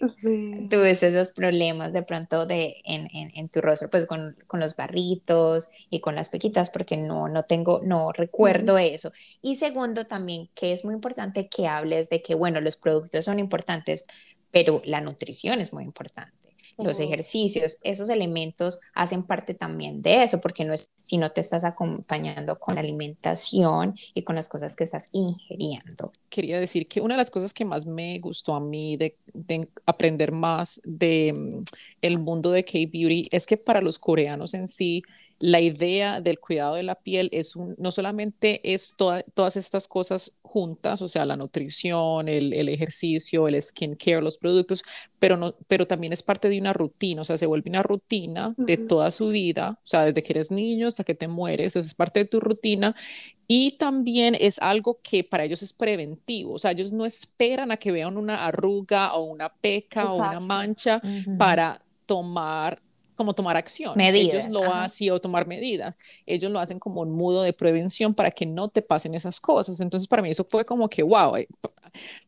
[0.70, 4.76] tuviste esos problemas de pronto de, en, en, en tu rostro, pues con, con, los
[4.76, 9.12] barritos y con las pequitas, porque no, no tengo, no recuerdo eso.
[9.42, 13.38] Y segundo también, que es muy importante que hables de que, bueno, los productos son
[13.38, 14.06] importantes,
[14.50, 16.43] pero la nutrición es muy importante
[16.78, 21.42] los ejercicios, esos elementos hacen parte también de eso, porque no es si no te
[21.42, 26.12] estás acompañando con la alimentación y con las cosas que estás ingiriendo.
[26.30, 29.16] Quería decir que una de las cosas que más me gustó a mí de,
[29.84, 31.64] aprender más de mm,
[32.00, 35.02] el mundo de K-Beauty es que para los coreanos en sí,
[35.44, 40.32] la idea del cuidado de la piel es un, no solamente es todas estas cosas
[40.40, 44.82] juntas, o sea, la nutrición, el, el ejercicio, el skincare, los productos,
[45.18, 48.54] pero, no, pero también es parte de una rutina, o sea, se vuelve una rutina
[48.56, 51.94] de toda su vida, o sea, desde que eres niño hasta que te mueres, es
[51.94, 52.96] parte de tu rutina.
[53.46, 57.76] Y también es algo que para ellos es preventivo, o sea, ellos no esperan a
[57.76, 61.02] que vean una arruga o una peca o una mancha
[61.36, 62.80] para tomar
[63.14, 63.96] como tomar acción.
[63.96, 64.44] Medidas.
[64.46, 65.96] Ellos lo hacen o tomar medidas.
[66.26, 69.80] Ellos lo hacen como un modo de prevención para que no te pasen esas cosas.
[69.80, 71.48] Entonces, para mí eso fue como que, wow, eh,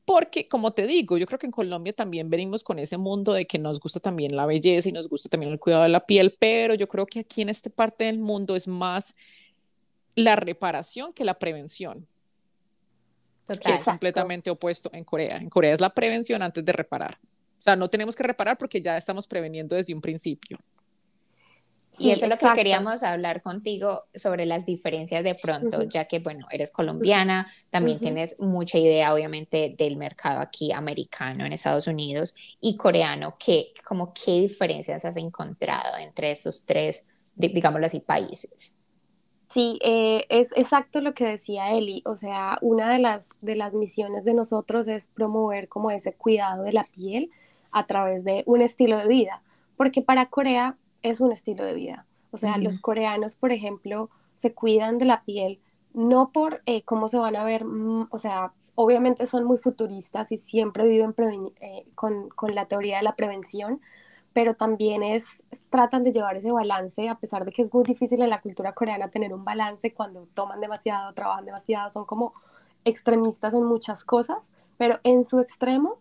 [0.05, 3.46] porque como te digo, yo creo que en Colombia también venimos con ese mundo de
[3.46, 6.37] que nos gusta también la belleza y nos gusta también el cuidado de la piel,
[6.38, 9.14] pero yo creo que aquí en esta parte del mundo es más
[10.14, 12.07] la reparación que la prevención.
[13.62, 15.37] que es completamente opuesto en Corea.
[15.37, 17.18] En Corea es la prevención antes de reparar.
[17.59, 20.59] O sea, no tenemos que reparar porque ya estamos preveniendo desde un principio.
[21.98, 26.18] Y eso es lo que queríamos hablar contigo sobre las diferencias de pronto, ya que,
[26.18, 32.35] bueno, eres colombiana, también tienes mucha idea, obviamente, del mercado aquí americano en Estados Unidos
[32.61, 33.37] y coreano.
[33.38, 38.78] ¿Qué, como, qué diferencias has encontrado entre esos tres, digámoslo así, países?
[39.48, 42.02] Sí, eh, es exacto lo que decía Eli.
[42.04, 46.64] O sea, una de las, de las misiones de nosotros es promover como ese cuidado
[46.64, 47.30] de la piel
[47.70, 49.42] a través de un estilo de vida,
[49.76, 50.76] porque para Corea
[51.11, 52.07] es un estilo de vida.
[52.31, 55.61] O sea, los coreanos, por ejemplo, se cuidan de la piel
[55.97, 60.31] no por eh, cómo se van a ver, mm, o sea, obviamente son muy futuristas
[60.31, 61.14] y siempre viven
[61.61, 63.81] eh, con, con la teoría de la prevención,
[64.35, 68.21] pero también es, tratan de llevar ese balance, a pesar de que es muy difícil
[68.21, 72.35] en la cultura coreana tener un balance cuando toman demasiado, trabajan demasiado, son como
[72.85, 75.97] extremistas en muchas cosas, pero en su extremo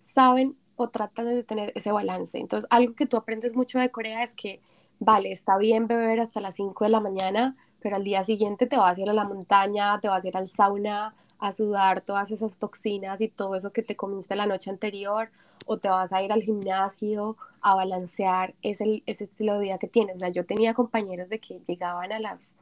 [0.00, 2.38] saben o tratan de tener ese balance.
[2.38, 4.60] Entonces, algo que tú aprendes mucho de Corea es que,
[5.00, 8.76] vale, está bien beber hasta las 5 de la mañana, pero al día siguiente te
[8.76, 12.30] vas a ir a la montaña, te vas a ir al sauna, a sudar todas
[12.30, 15.30] esas toxinas y todo eso que te comiste la noche anterior,
[15.66, 19.88] o te vas a ir al gimnasio a balancear ese, ese estilo de vida que
[19.88, 20.16] tienes.
[20.16, 22.54] O sea, yo tenía compañeros de que llegaban a las,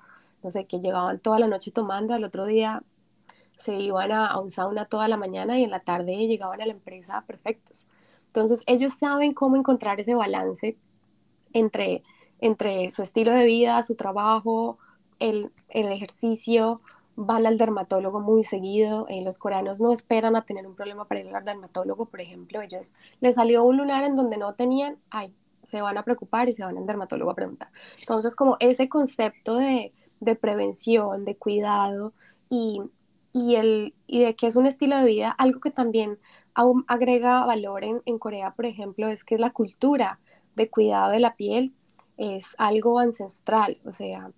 [0.42, 2.82] no sé, que llegaban toda la noche tomando, al otro día
[3.56, 6.66] se iban a, a un sauna toda la mañana y en la tarde llegaban a
[6.66, 7.86] la empresa perfectos.
[8.36, 10.76] Entonces, ellos saben cómo encontrar ese balance
[11.54, 12.02] entre,
[12.40, 14.78] entre su estilo de vida, su trabajo,
[15.18, 16.82] el, el ejercicio,
[17.16, 19.06] van al dermatólogo muy seguido.
[19.08, 22.60] Eh, los coreanos no esperan a tener un problema para ir al dermatólogo, por ejemplo.
[22.60, 26.52] Ellos les salió un lunar en donde no tenían, ay, se van a preocupar y
[26.52, 27.70] se van al dermatólogo a preguntar.
[27.98, 32.12] Entonces, como ese concepto de, de prevención, de cuidado
[32.50, 32.82] y,
[33.32, 36.18] y, el, y de que es un estilo de vida, algo que también
[36.56, 40.20] aún agrega valor en, en Corea, por ejemplo, es que la cultura
[40.56, 41.74] de cuidado de la piel
[42.16, 44.32] es algo ancestral, o sea,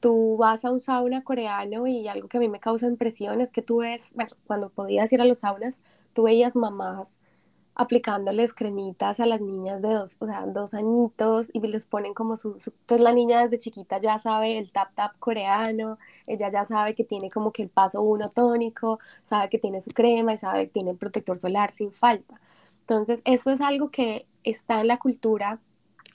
[0.00, 3.50] tú vas a un sauna coreano y algo que a mí me causa impresión es
[3.50, 5.80] que tú ves, bueno, cuando podías ir a los saunas,
[6.12, 7.18] tú veías mamás
[7.74, 12.36] aplicándoles cremitas a las niñas de dos, o sea, dos añitos y les ponen como
[12.36, 16.94] su, entonces la niña desde chiquita ya sabe el tap tap coreano, ella ya sabe
[16.94, 20.66] que tiene como que el paso uno tónico, sabe que tiene su crema y sabe
[20.66, 22.40] que tiene protector solar sin falta.
[22.80, 25.60] Entonces, eso es algo que está en la cultura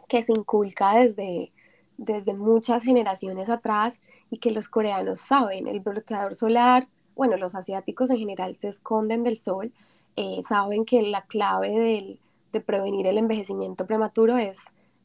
[0.08, 1.52] que se inculca desde,
[1.98, 8.10] desde muchas generaciones atrás y que los coreanos saben, el bloqueador solar, bueno, los asiáticos
[8.12, 9.72] en general se esconden del sol,
[10.18, 12.20] eh, saben que la clave del,
[12.52, 14.58] de prevenir el envejecimiento prematuro es,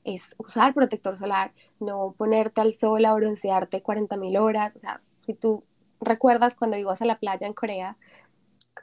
[0.05, 5.35] es usar protector solar, no ponerte al sol a broncearte 40.000 horas, o sea, si
[5.35, 5.65] tú
[6.01, 7.99] recuerdas cuando ibas a la playa en Corea,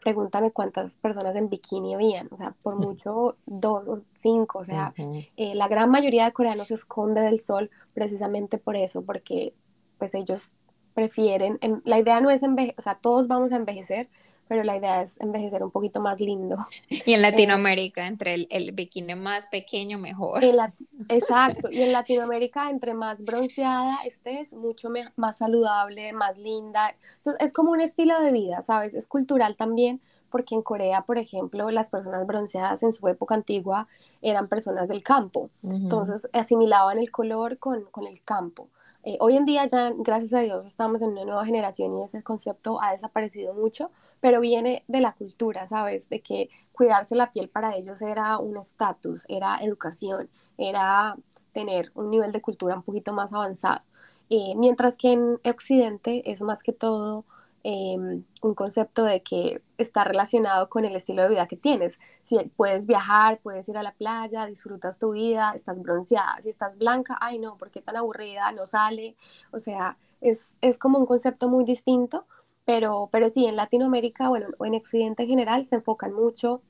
[0.04, 4.94] pregúntame cuántas personas en bikini habían, o sea, por mucho dos o cinco, o sea,
[5.36, 9.56] eh, la gran mayoría de coreanos se esconde del sol precisamente por eso, porque
[9.98, 10.54] pues ellos
[10.94, 14.10] prefieren, la idea no es envejecer, o sea, todos vamos a envejecer,
[14.50, 16.58] pero la idea es envejecer un poquito más lindo.
[17.06, 20.44] Y en Latinoamérica, entre el, el, bikini más pequeño, mejor.
[21.10, 26.96] exacto, y en Latinoamérica, entre más bronceada estés, mucho más saludable, más linda.
[27.18, 28.96] Entonces, es como un estilo de vida, ¿sabes?
[28.96, 33.88] Es cultural también, porque en Corea, por ejemplo, las personas bronceadas en su época antigua
[34.22, 38.68] eran personas del campo, entonces asimilaban el color con, con el campo.
[39.04, 42.22] Eh, hoy en día ya, gracias a Dios, estamos en una nueva generación y ese
[42.22, 46.10] concepto ha desaparecido mucho, pero viene de la cultura, ¿sabes?
[46.10, 51.16] De que cuidarse la piel para ellos era un estatus, era educación, era
[51.52, 53.82] tener un nivel de cultura un poquito más avanzado.
[54.30, 57.26] Eh, mientras que en Occidente es más que todo
[57.64, 62.00] em, un concepto de que está relacionado con el estilo de vida que tienes.
[62.24, 66.38] Si puedes viajar, puedes ir a la playa, disfrutas tu vida, estás bronceada.
[66.42, 68.52] Si estás blanca, ay no, ¿por qué tan aburrida?
[68.52, 69.16] No sale.
[69.52, 72.26] O sea, es, es como un concepto muy distinto
[72.70, 76.62] pero, pero sí, en Latinoamérica, bueno, o en Occidente en general, se enfocan mucho,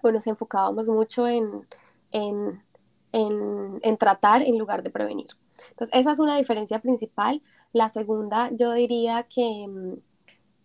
[0.00, 1.68] bueno, nos enfocábamos mucho en,
[2.12, 2.62] en,
[3.12, 5.26] en, en tratar en lugar de prevenir.
[5.68, 7.42] Entonces, esa es una diferencia principal.
[7.74, 9.96] La segunda, yo diría que, mm,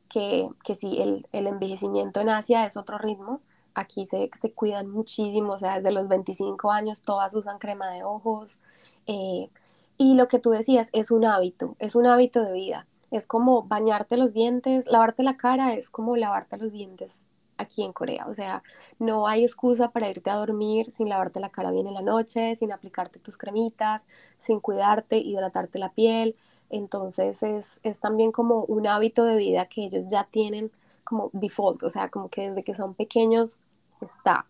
[0.08, 3.42] que, que sí, el, el, envejecimiento en Asia es otro ritmo.
[3.74, 8.06] Aquí se, se, cuidan muchísimo, o sea, desde los 25 años todas usan crema de
[8.06, 8.60] ojos.
[9.08, 9.50] Eh,
[9.98, 12.88] y lo que tú decías es un hábito, es un hábito de vida.
[13.12, 17.24] Es como bañarte los dientes, lavarte la cara, es como lavarte los dientes
[17.58, 18.26] aquí en Corea.
[18.28, 18.63] O sea,
[19.00, 22.56] no hay excusa para irte a dormir sin lavarte la cara bien en la noche,
[22.56, 26.36] sin aplicarte tus cremitas, sin cuidarte, hidratarte la piel.
[26.69, 30.72] Entonces es, es también como un hábito de vida que ellos ya tienen
[31.04, 33.60] como default, o sea, como que desde que son pequeños
[34.02, 34.45] está.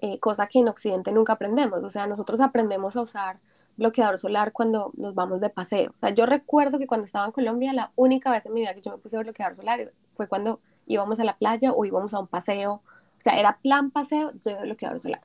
[0.00, 1.82] Eh, cosa que en Occidente nunca aprendemos.
[1.82, 3.38] O sea, nosotros aprendemos a usar
[3.76, 5.92] bloqueador solar cuando nos vamos de paseo.
[5.96, 8.74] O sea, yo recuerdo que cuando estaba en Colombia, la única vez en mi vida
[8.74, 12.20] que yo me puse bloqueador solar fue cuando íbamos a la playa o íbamos a
[12.20, 12.74] un paseo.
[12.74, 15.22] O sea, era plan paseo, lleve bloqueador solar.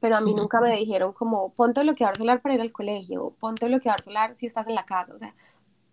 [0.00, 3.66] Pero a mí nunca me dijeron como, ponte bloqueador solar para ir al colegio, ponte
[3.66, 5.14] bloqueador solar si estás en la casa.
[5.14, 5.34] O sea,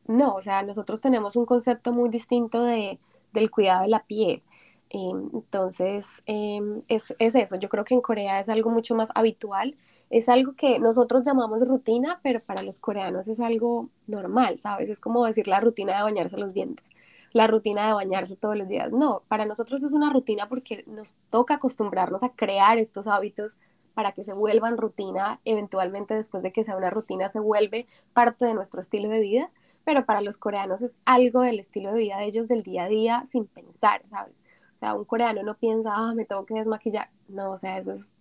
[0.07, 2.99] no, o sea, nosotros tenemos un concepto muy distinto de,
[3.31, 4.43] del cuidado de la piel.
[4.89, 7.55] Em, entonces, em, es, es eso.
[7.55, 9.77] Yo creo que en Corea es algo mucho más habitual
[10.11, 14.89] es algo que nosotros llamamos rutina, pero para los coreanos es algo normal, ¿sabes?
[14.89, 16.87] Es como decir la rutina de bañarse los dientes
[17.33, 18.91] la rutina de bañarse todos los días.
[18.91, 23.57] No, para nosotros es una rutina porque nos toca acostumbrarnos a crear estos hábitos
[23.93, 28.45] para que se vuelvan rutina, eventualmente después de que sea una rutina se vuelve parte
[28.45, 29.51] de nuestro estilo de vida,
[29.83, 32.89] pero para los coreanos es algo del estilo de vida de ellos del día a
[32.89, 34.41] día sin pensar, ¿sabes?
[34.75, 37.09] O sea, un coreano no piensa, ah, me tengo que desmaquillar.
[37.27, 38.11] No, o sea, eso es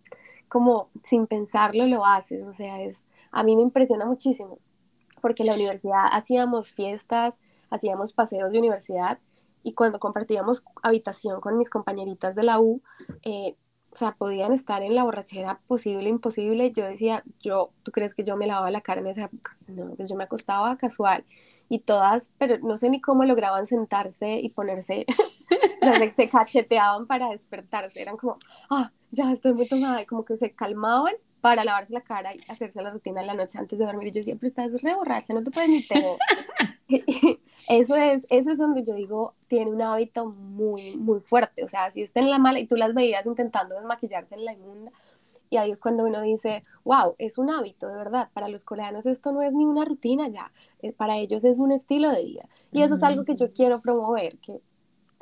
[0.50, 4.58] como sin pensarlo lo haces, o sea, es, a mí me impresiona muchísimo,
[5.22, 7.38] porque en la universidad hacíamos fiestas,
[7.70, 9.18] hacíamos paseos de universidad
[9.62, 12.82] y cuando compartíamos habitación con mis compañeritas de la U,
[13.22, 13.54] eh,
[13.92, 16.70] o sea, podían estar en la borrachera posible, imposible.
[16.70, 19.56] Yo decía, yo, ¿tú crees que yo me lavaba la cara en esa época?
[19.66, 21.24] No, pues yo me acostaba casual
[21.68, 25.06] y todas, pero no sé ni cómo lograban sentarse y ponerse,
[25.80, 28.00] se, se cacheteaban para despertarse.
[28.00, 28.38] Eran como,
[28.70, 32.40] ah, ya estoy muy tomada, y como que se calmaban para lavarse la cara y
[32.48, 34.08] hacerse la rutina en la noche antes de dormir.
[34.08, 36.18] Y yo siempre estás re borracha, no te puedes ni tener.
[37.68, 41.64] eso es, eso es donde yo digo, tiene un hábito muy, muy fuerte.
[41.64, 44.52] O sea, si está en la mala y tú las veías intentando desmaquillarse en la
[44.52, 44.92] inmunda,
[45.52, 48.28] y ahí es cuando uno dice, wow, es un hábito, de verdad.
[48.32, 51.72] Para los coreanos esto no es ni una rutina ya, eh, para ellos es un
[51.72, 52.48] estilo de vida.
[52.70, 54.60] Y eso es algo que yo quiero promover, que,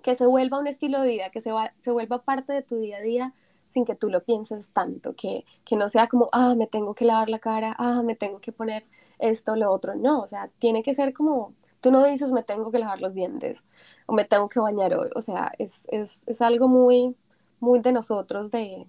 [0.02, 2.78] que se vuelva un estilo de vida, que se, va, se vuelva parte de tu
[2.78, 3.34] día a día
[3.66, 7.04] sin que tú lo pienses tanto, que, que no sea como, ah, me tengo que
[7.04, 8.86] lavar la cara, ah, me tengo que poner
[9.18, 9.94] esto, lo otro.
[9.94, 13.14] No, o sea, tiene que ser como, tú no dices, me tengo que lavar los
[13.14, 13.64] dientes
[14.06, 15.10] o me tengo que bañar hoy.
[15.14, 17.14] O sea, es, es, es algo muy,
[17.60, 18.86] muy de nosotros, de,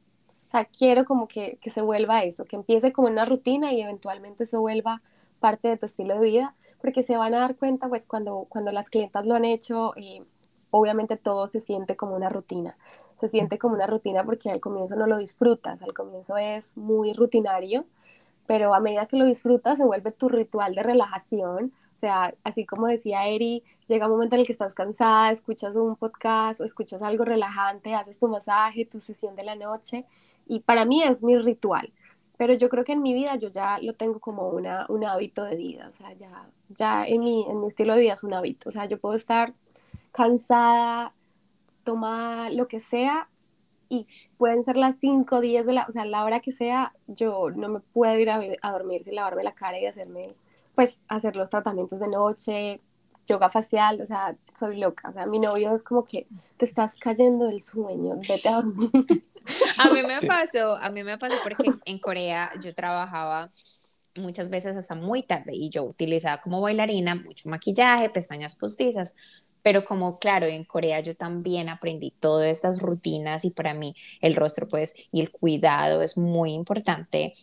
[0.47, 3.81] o sea, quiero como que, que, se vuelva eso, que empiece como una rutina y
[3.81, 5.01] eventualmente se vuelva
[5.39, 8.71] parte de tu estilo de vida, porque se van a dar cuenta, pues, cuando, cuando
[8.71, 10.23] las clientas lo han hecho, y
[10.71, 12.77] obviamente todo se siente como una rutina
[13.19, 17.13] se siente como una rutina porque al comienzo no lo disfrutas, al comienzo es muy
[17.13, 17.85] rutinario,
[18.47, 21.73] pero a medida que lo disfrutas se vuelve tu ritual de relajación.
[21.93, 25.75] O sea, así como decía Eri, llega un momento en el que estás cansada, escuchas
[25.75, 30.05] un podcast o escuchas algo relajante, haces tu masaje, tu sesión de la noche
[30.47, 31.91] y para mí es mi ritual.
[32.37, 35.43] Pero yo creo que en mi vida yo ya lo tengo como una, un hábito
[35.43, 38.33] de vida, o sea, ya, ya en, mi, en mi estilo de vida es un
[38.33, 38.69] hábito.
[38.69, 39.53] O sea, yo puedo estar
[40.11, 41.13] cansada,
[41.83, 43.29] toma lo que sea
[43.89, 44.05] y
[44.37, 47.69] pueden ser las 5, 10 de la, o sea, la hora que sea, yo no
[47.69, 50.35] me puedo ir a, a, dormir sin lavarme la cara y hacerme,
[50.75, 52.81] pues, hacer los tratamientos de noche,
[53.29, 55.09] yoga facial, o sea, soy loca.
[55.09, 58.91] O sea, mi novio es como que te estás cayendo del sueño, vete a dormir.
[59.79, 63.51] A mí me pasó, a mí me pasó porque en Corea yo trabajaba
[64.15, 69.15] muchas veces hasta muy tarde y yo utilizaba como bailarina mucho maquillaje, pestañas postizas,
[69.63, 74.35] pero como claro, en Corea yo también aprendí todas estas rutinas y para mí el
[74.35, 77.33] rostro pues y el cuidado es muy importante.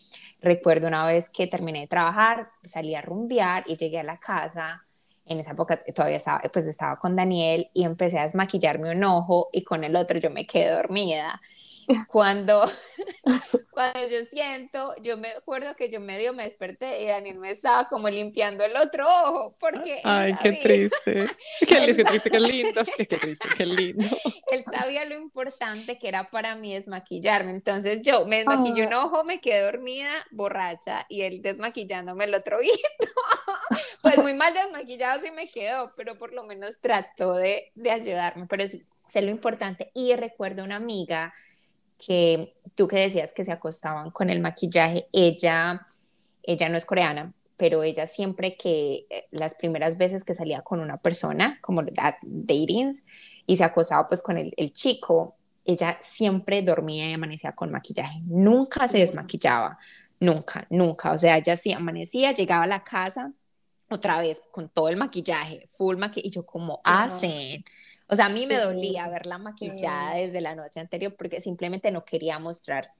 [0.41, 4.85] Recuerdo una vez que terminé de trabajar, salí a rumbear y llegué a la casa.
[5.25, 9.49] En esa época todavía estaba, pues estaba con Daniel y empecé a desmaquillarme un ojo
[9.53, 11.41] y con el otro yo me quedé dormida.
[12.09, 12.65] Cuando,
[13.71, 17.89] cuando yo siento, yo me acuerdo que yo medio me desperté y Daniel me estaba
[17.89, 20.01] como limpiando el otro ojo, porque...
[20.05, 21.27] Ay, qué triste.
[21.61, 24.07] Qué, qué triste, qué lindo, qué triste, qué lindo.
[24.51, 29.07] Él sabía lo importante que era para mí desmaquillarme, entonces yo me desmaquillé un ah.
[29.07, 32.75] ojo, me quedé dormida, borracha, y él desmaquillándome el otro ojito.
[34.03, 38.47] pues muy mal desmaquillado sí me quedó, pero por lo menos trató de, de ayudarme,
[38.49, 39.91] pero sí, sé lo importante.
[39.95, 41.35] Y recuerdo una amiga
[41.99, 45.87] que tú que decías que se acostaban con el maquillaje, ella,
[46.43, 50.81] ella no es coreana, pero ella siempre que eh, las primeras veces que salía con
[50.81, 53.05] una persona, como datings,
[53.47, 58.21] y se acostaba pues con el, el chico, ella siempre dormía y amanecía con maquillaje,
[58.25, 59.79] nunca se desmaquillaba,
[60.21, 63.33] nunca, nunca, o sea, ella sí amanecía, llegaba a la casa
[63.89, 67.65] otra vez con todo el maquillaje, full maquillaje, y yo como hacen,
[68.09, 72.05] o sea, a mí me dolía verla maquillada desde la noche anterior porque simplemente no
[72.05, 72.93] quería mostrar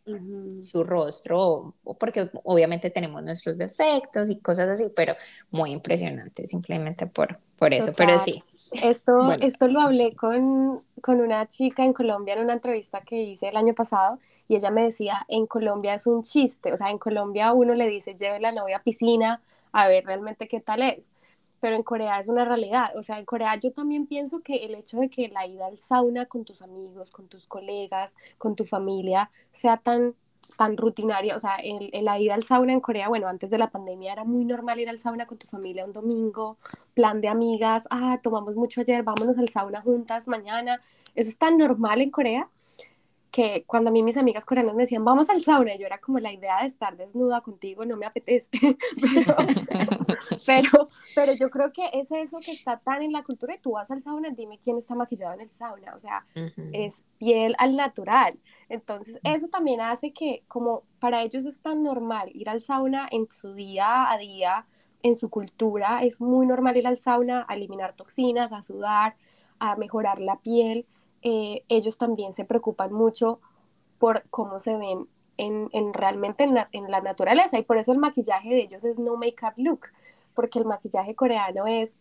[0.61, 5.15] su rostro, o porque obviamente tenemos nuestros defectos y cosas así, pero
[5.51, 8.43] muy impresionante, simplemente por, por eso, pero sí.
[8.83, 13.49] Esto, esto lo hablé con, con una chica en Colombia en una entrevista que hice
[13.49, 16.99] el año pasado y ella me decía, en Colombia es un chiste, o sea, en
[16.99, 19.41] Colombia uno le dice, lleve la novia a piscina
[19.71, 21.13] a ver realmente qué tal es
[21.61, 22.97] pero en Corea es una realidad.
[22.97, 25.77] O sea, en Corea yo también pienso que el hecho de que la ida al
[25.77, 30.15] sauna con tus amigos, con tus colegas, con tu familia, sea tan
[30.57, 33.71] tan rutinaria, o sea, el, la ida al sauna en Corea, bueno, antes de la
[33.71, 36.57] pandemia era muy normal ir al sauna con tu familia un domingo,
[36.95, 40.81] plan de amigas, ah, tomamos mucho ayer, vámonos al sauna juntas mañana,
[41.15, 42.49] eso es tan normal en Corea
[43.37, 46.19] que cuando a mí mis amigas coreanas me decían, vamos al sauna, yo era como
[46.19, 48.49] la idea de estar desnuda contigo, no me apetece,
[50.47, 53.73] pero, pero, yo creo que es eso que está tan en la cultura y tú
[53.73, 56.25] vas al sauna, dime quién está maquillado en el sauna, o sea,
[56.73, 58.39] es piel al natural.
[58.71, 63.29] Entonces, eso también hace que como para ellos es tan normal ir al sauna en
[63.29, 64.65] su día a día,
[65.03, 69.15] en su cultura, es muy normal ir al sauna a eliminar toxinas, a sudar,
[69.59, 70.87] a mejorar la piel
[71.23, 73.41] eh, ellos también se preocupan mucho
[73.99, 77.59] por cómo se ven en, en realmente en la, en la, naturaleza.
[77.59, 79.89] Y por eso el maquillaje de ellos es no make-up look,
[80.35, 81.99] porque el maquillaje coreano es,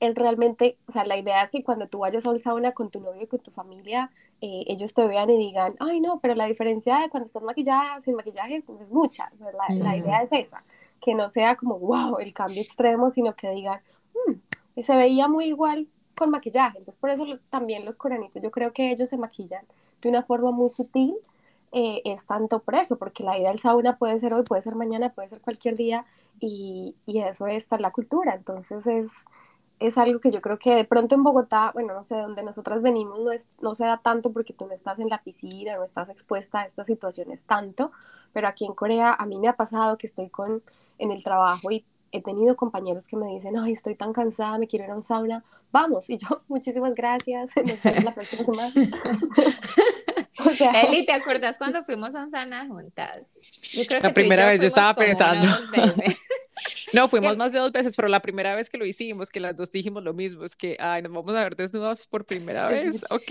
[0.00, 2.90] es realmente, o sea, la idea es que cuando tú vayas a un sauna con
[2.90, 4.10] tu novio y con tu familia,
[4.40, 8.00] eh, ellos te vean y digan, ay no, pero la diferencia de cuando estás maquillada
[8.00, 10.60] sin maquillaje es, mucha, la, la, idea es esa,
[11.00, 13.80] que no sea como, wow, el cambio extremo, sino que digan,
[14.28, 15.88] mm, se veía muy igual
[16.18, 16.78] con maquillaje.
[16.78, 19.64] Entonces, por eso también los coreanitos, yo creo que ellos se maquillan
[20.02, 21.14] de una forma muy sutil.
[21.70, 24.74] Eh, es tanto por eso, porque la ida al sauna puede ser hoy, puede ser
[24.74, 26.06] mañana, puede ser cualquier día,
[26.40, 28.34] y, y eso es la cultura.
[28.34, 29.12] Entonces, es,
[29.78, 32.82] es algo que yo creo que de pronto en Bogotá, bueno, no sé, donde nosotras
[32.82, 35.84] venimos no, es, no se da tanto porque tú no estás en la piscina, no
[35.84, 37.92] estás expuesta a estas situaciones tanto,
[38.32, 40.62] pero aquí en Corea a mí me ha pasado que estoy con,
[40.98, 44.66] en el trabajo y he tenido compañeros que me dicen, ay, estoy tan cansada, me
[44.66, 46.08] quiero ir a un sauna, vamos.
[46.10, 48.72] Y yo, muchísimas gracias, nos vemos la próxima semana.
[50.44, 53.32] o sea, Eli, ¿te acuerdas cuando fuimos a un sauna juntas?
[53.62, 55.46] Yo creo la primera vez yo estaba pensando.
[56.92, 59.56] no, fuimos más de dos veces, pero la primera vez que lo hicimos, que las
[59.56, 63.04] dos dijimos lo mismo, es que, ay, nos vamos a ver desnudos por primera vez.
[63.10, 63.30] Ok,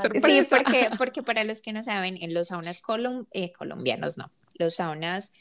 [0.00, 0.28] sorpresa.
[0.28, 4.30] Sí, porque, porque para los que no saben, en los saunas colom eh, colombianos, no,
[4.54, 5.32] los saunas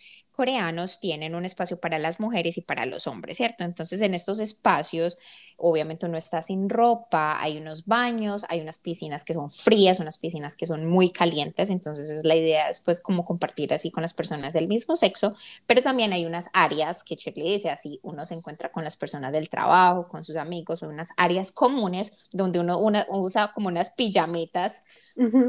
[0.41, 3.63] coreanos tienen un espacio para las mujeres y para los hombres, ¿cierto?
[3.63, 5.19] Entonces en estos espacios
[5.55, 10.17] obviamente uno está sin ropa, hay unos baños, hay unas piscinas que son frías, unas
[10.17, 14.01] piscinas que son muy calientes, entonces es la idea es pues como compartir así con
[14.01, 15.35] las personas del mismo sexo,
[15.67, 19.31] pero también hay unas áreas que Shirley dice así, uno se encuentra con las personas
[19.31, 22.79] del trabajo, con sus amigos, o unas áreas comunes donde uno
[23.09, 24.83] usa como unas pijamitas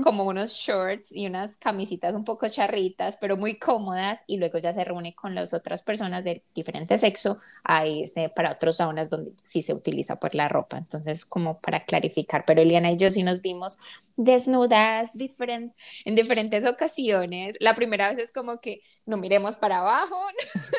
[0.03, 4.73] como unos shorts y unas camisitas un poco charritas, pero muy cómodas, y luego ya
[4.73, 9.33] se reúne con las otras personas de diferente sexo a irse para otras zonas donde
[9.43, 10.79] sí se utiliza por la ropa.
[10.79, 13.79] Entonces, como para clarificar, pero Eliana y yo sí nos vimos
[14.17, 17.57] desnudas diferente, en diferentes ocasiones.
[17.61, 20.17] La primera vez es como que no miremos para abajo,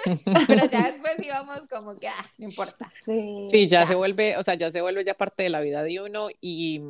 [0.48, 2.92] pero ya después íbamos como que, ah, no importa.
[3.06, 6.02] Sí, ya, se vuelve, o sea, ya se vuelve ya parte de la vida de
[6.02, 6.82] uno y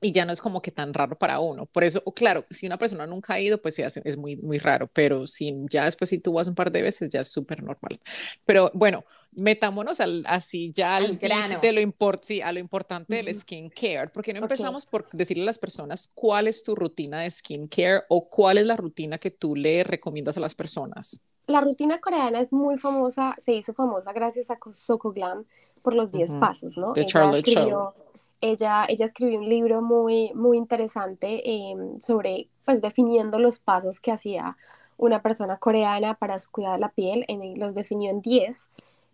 [0.00, 1.66] y ya no es como que tan raro para uno.
[1.66, 4.58] Por eso, claro, si una persona nunca ha ido, pues se hace, es muy, muy
[4.58, 7.62] raro, pero si ya después si tú vas un par de veces, ya es súper
[7.62, 8.00] normal.
[8.46, 11.60] Pero bueno, metámonos al, así ya al, grano.
[11.60, 14.08] de lo, import, sí, a lo importante del skin care.
[14.08, 17.68] ¿Por qué no empezamos por decirle a las personas cuál es tu rutina de skin
[17.68, 21.24] care o cuál es la rutina que tú le recomiendas a las personas?
[21.46, 25.44] La rutina coreana es muy famosa, se hizo famosa gracias a Soko Glam
[25.82, 26.92] por los 10 pasos, ¿no?
[26.92, 27.92] De Charlotte Show
[28.40, 34.12] ella, ella escribió un libro muy, muy interesante em, sobre, pues, definiendo los pasos que
[34.12, 34.56] hacía
[34.96, 38.68] una persona coreana para cuidar la piel, en, los definió en 10,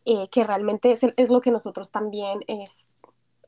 [0.04, 2.94] eh, que realmente es, es, lo que nosotros también es,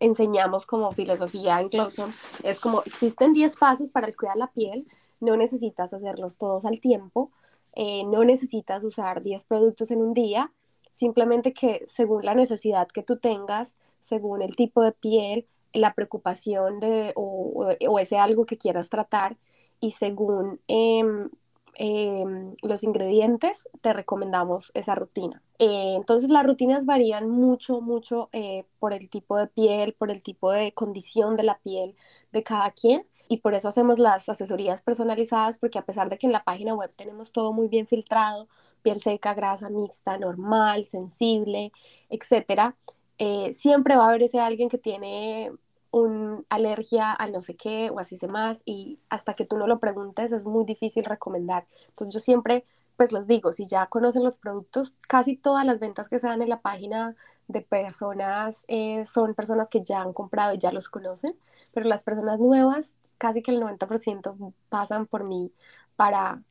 [0.01, 2.13] enseñamos como filosofía en Glosson,
[2.43, 4.87] es como existen 10 pasos para el cuidar la piel,
[5.21, 7.31] no necesitas hacerlos todos al tiempo,
[7.75, 10.53] eh, no necesitas usar 10 productos en un día,
[10.91, 16.81] simplemente que según la necesidad que tú tengas, según el tipo de piel, la preocupación
[16.81, 19.37] de, o, o ese algo que quieras tratar
[19.81, 21.31] y según em,
[21.77, 25.43] em, los ingredientes, te recomendamos esa rutina.
[25.59, 30.23] Eh, entonces las rutinas varían mucho, mucho eh, por el tipo de piel, por el
[30.23, 31.97] tipo de condición de la piel
[32.33, 36.27] de cada quien y por eso hacemos las asesorías personalizadas porque a pesar de que
[36.27, 38.49] en la página web tenemos todo muy bien filtrado,
[38.83, 41.73] piel seca, grasa mixta, normal, sensible,
[42.09, 42.77] etcétera,
[43.19, 45.53] eh, siempre va a haber ese alguien que tiene
[45.91, 49.67] una alergia a no sé qué o así se más y hasta que tú no
[49.67, 51.67] lo preguntes es muy difícil recomendar.
[51.89, 52.65] Entonces yo siempre
[52.99, 56.43] pues les digo, si ya conocen los productos, casi todas las ventas que se dan
[56.43, 57.15] en la página
[57.47, 61.37] de personas eh, son personas que ya han comprado y ya los conocen,
[61.73, 65.53] pero las personas nuevas, casi que el 90% pasan por mí
[65.95, 66.43] para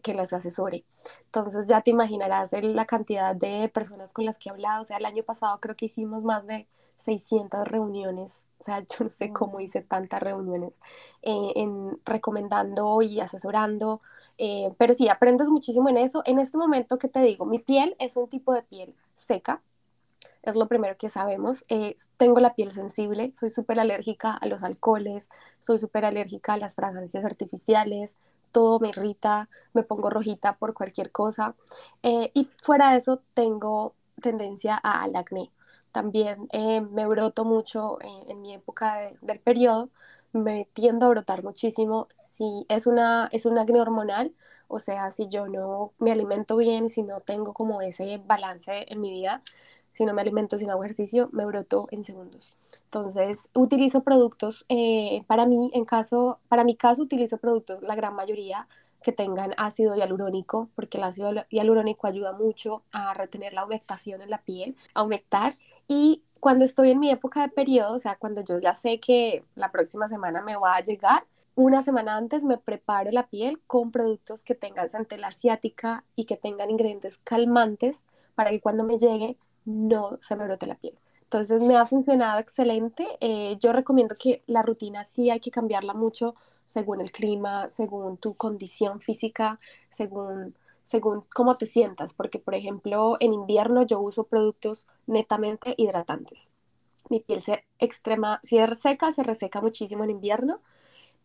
[0.00, 0.84] que los asesore.
[1.26, 4.82] Entonces ya te imaginarás la cantidad de personas con las que he hablado.
[4.82, 6.66] O sea, el año pasado creo que hicimos más de
[6.98, 8.44] 600 reuniones.
[8.58, 10.80] O sea, yo no sé cómo hice tantas reuniones
[11.22, 14.00] eh, en recomendando y asesorando
[14.42, 16.22] eh, pero sí, aprendes muchísimo en eso.
[16.24, 19.60] En este momento que te digo, mi piel es un tipo de piel seca,
[20.42, 21.62] es lo primero que sabemos.
[21.68, 25.28] Eh, tengo la piel sensible, soy súper alérgica a los alcoholes,
[25.60, 28.16] soy súper alérgica a las fragancias artificiales,
[28.52, 31.54] todo me irrita, me pongo rojita por cualquier cosa.
[32.02, 35.50] Eh, y fuera de eso, tengo tendencia al acné.
[35.92, 36.48] También
[36.92, 39.90] me broto mucho en mi época del periodo
[40.32, 44.34] me tiendo a brotar muchísimo si es una es un acné hormonal,
[44.68, 49.00] o sea, si yo no me alimento bien, si no tengo como ese balance en
[49.00, 49.42] mi vida,
[49.92, 52.56] si no me alimento sin hago ejercicio, me broto en segundos.
[52.84, 58.14] Entonces, utilizo productos, eh, para mí, en caso, para mi caso, utilizo productos, la gran
[58.14, 58.68] mayoría,
[59.02, 64.30] que tengan ácido hialurónico, porque el ácido hialurónico ayuda mucho a retener la humectación en
[64.30, 65.54] la piel, a humectar
[65.88, 69.44] y cuando estoy en mi época de periodo, o sea, cuando yo ya sé que
[69.56, 73.90] la próxima semana me va a llegar, una semana antes me preparo la piel con
[73.90, 79.36] productos que tengan centella asiática y que tengan ingredientes calmantes para que cuando me llegue
[79.64, 80.98] no se me brote la piel.
[81.22, 83.06] Entonces me ha funcionado excelente.
[83.20, 86.34] Eh, yo recomiendo que la rutina sí hay que cambiarla mucho
[86.66, 89.58] según el clima, según tu condición física,
[89.88, 90.54] según
[90.90, 96.50] según cómo te sientas, porque por ejemplo en invierno yo uso productos netamente hidratantes.
[97.08, 100.60] Mi piel se extrema, si es seca, se reseca muchísimo en invierno,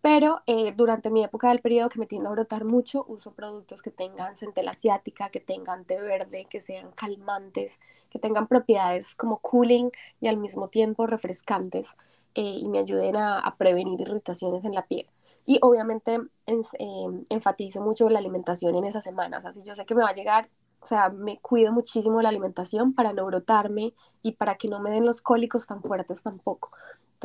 [0.06, 3.82] pero eh, durante mi época del periodo que me tiendo a brotar mucho, uso productos
[3.82, 7.80] que tengan centella asiática, que tengan té verde, que sean calmantes,
[8.12, 9.90] que tengan propiedades como cooling
[10.22, 11.96] y al mismo tiempo refrescantes
[12.36, 15.08] eh, y me ayuden a prevenir irritaciones en la piel.
[15.44, 19.44] Y obviamente em, enfatizo mucho la alimentación en esas semanas.
[19.44, 20.50] Así yo sé que me va a llegar,
[20.82, 24.92] o sea, me cuido muchísimo la alimentación para no brotarme y para que no me
[24.92, 26.70] den los cólicos tan fuertes tampoco.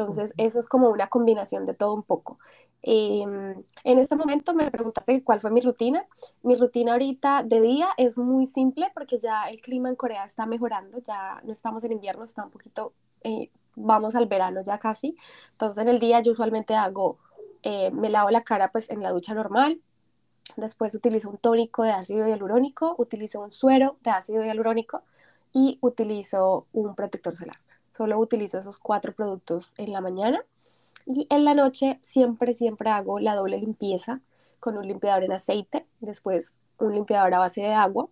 [0.01, 2.39] Entonces, eso es como una combinación de todo un poco.
[2.83, 6.07] Em, en este momento me preguntaste cuál fue mi rutina.
[6.43, 10.47] Mi rutina ahorita de día es muy simple porque ya el clima en Corea está
[10.47, 12.95] mejorando, ya no estamos en invierno, está un poquito,
[13.25, 15.15] eh, vamos al verano ya casi.
[15.53, 17.19] Entonces, en el día yo usualmente hago
[17.63, 19.81] eh, me lavo la cara pues en la ducha normal,
[20.57, 25.03] después utilizo un tónico de ácido hialurónico, utilizo un suero de ácido hialurónico
[25.53, 27.59] y utilizo un protector solar.
[27.91, 30.45] Solo utilizo esos cuatro productos en la mañana
[31.07, 34.21] y en la noche siempre, siempre hago la doble limpieza
[34.61, 38.09] con un limpiador en aceite, después un limpiador a base de agua.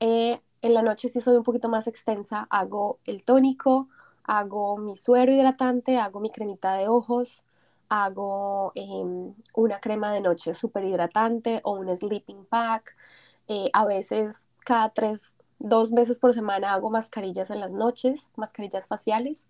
[0.00, 3.88] Eh, en la noche si soy un poquito más extensa, hago el tónico,
[4.24, 7.44] hago mi suero hidratante, hago mi cremita de ojos,
[7.88, 12.96] hago em, una crema de noche súper hidratante o un sleeping pack.
[13.48, 18.88] Eh, a veces cada tres, dos veces por semana hago mascarillas en las noches, mascarillas
[18.88, 19.46] faciales.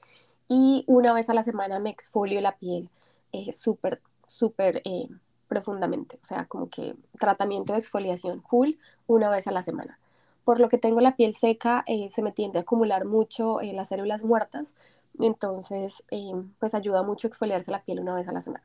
[0.48, 2.90] Y una vez a la semana me exfolio la piel
[3.32, 5.08] eh, súper, súper eh,
[5.48, 6.18] profundamente.
[6.22, 8.72] O sea, como que tratamiento de exfoliación full
[9.06, 9.98] una vez a la semana.
[10.44, 14.24] Por lo que tengo la piel seca, se me tiende a acumular mucho las células
[14.24, 14.74] muertas,
[15.18, 18.64] entonces, eh, pues ayuda mucho exfoliarse la piel una vez a la semana.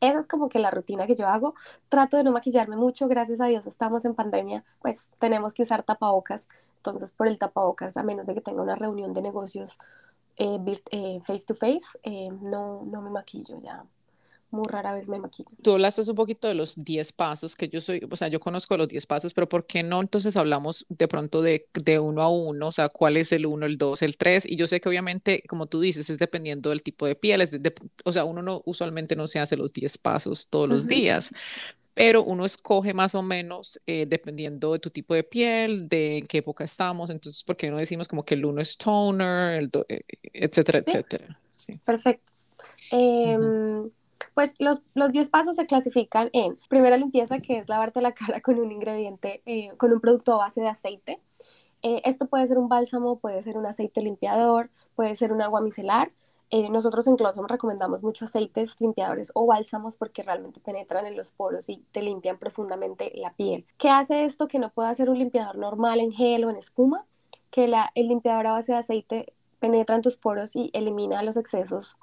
[0.00, 1.54] Esa es como que la rutina que yo hago.
[1.88, 5.82] Trato de no maquillarme mucho, gracias a Dios estamos en pandemia, pues tenemos que usar
[5.82, 6.48] tapabocas.
[6.76, 9.78] Entonces, por el tapabocas, a menos de que tenga una reunión de negocios,
[10.36, 10.58] eh,
[10.90, 11.86] eh, face to face,
[12.42, 13.84] no, no me maquillo ya
[14.50, 15.48] muy rara vez me maquillo.
[15.62, 18.76] Tú hablaste un poquito de los 10 pasos, que yo soy, o sea, yo conozco
[18.76, 22.30] los 10 pasos, pero ¿por qué no entonces hablamos de pronto de, de uno a
[22.30, 22.68] uno?
[22.68, 24.46] O sea, ¿cuál es el uno, el dos, el tres?
[24.46, 27.52] Y yo sé que obviamente, como tú dices, es dependiendo del tipo de piel, es
[28.04, 31.32] o sea, uno no, usualmente no se hace los 10 pasos todos los días,
[31.94, 36.26] pero uno escoge más o menos eh, dependiendo de tu tipo de piel, de en
[36.26, 39.70] qué época estamos, entonces, ¿por qué no decimos como que el uno es toner, el
[39.88, 41.38] eh, etcétera, etcétera?
[41.56, 41.78] Sí.
[41.84, 42.32] Perfecto.
[42.92, 43.36] Eh,
[44.34, 48.40] pues los, los 10 pasos se clasifican en primera limpieza, que es lavarte la cara
[48.40, 51.20] con un ingrediente, eh, con un producto a base de aceite.
[51.82, 55.60] Eh, esto puede ser un bálsamo, puede ser un aceite limpiador, puede ser un agua
[55.60, 56.12] micelar.
[56.50, 61.30] Eh, nosotros en Glossum recomendamos mucho aceites limpiadores o bálsamos porque realmente penetran en los
[61.30, 63.66] poros y te limpian profundamente la piel.
[63.78, 67.06] ¿Qué hace esto que no pueda ser un limpiador normal en gel o en espuma?
[67.50, 71.36] Que la, el limpiador a base de aceite penetra en tus poros y elimina los
[71.36, 71.96] excesos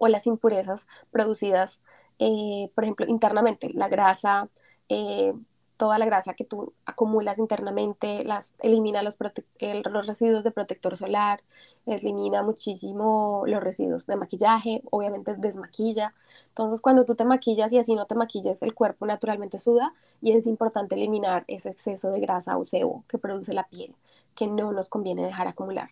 [0.00, 1.80] o las impurezas producidas,
[2.18, 4.48] eh, por ejemplo, internamente, la grasa,
[4.88, 5.32] eh,
[5.76, 9.16] toda la grasa que tú acumulas internamente, las, elimina los,
[9.60, 11.42] los residuos de protector solar,
[11.86, 16.14] elimina muchísimo los residuos de maquillaje, obviamente desmaquilla.
[16.48, 19.92] Entonces, cuando tú te maquillas y así no te maquilles, el cuerpo naturalmente suda
[20.22, 23.94] y es importante eliminar ese exceso de grasa o sebo que produce la piel,
[24.34, 25.90] que no nos conviene dejar acumular.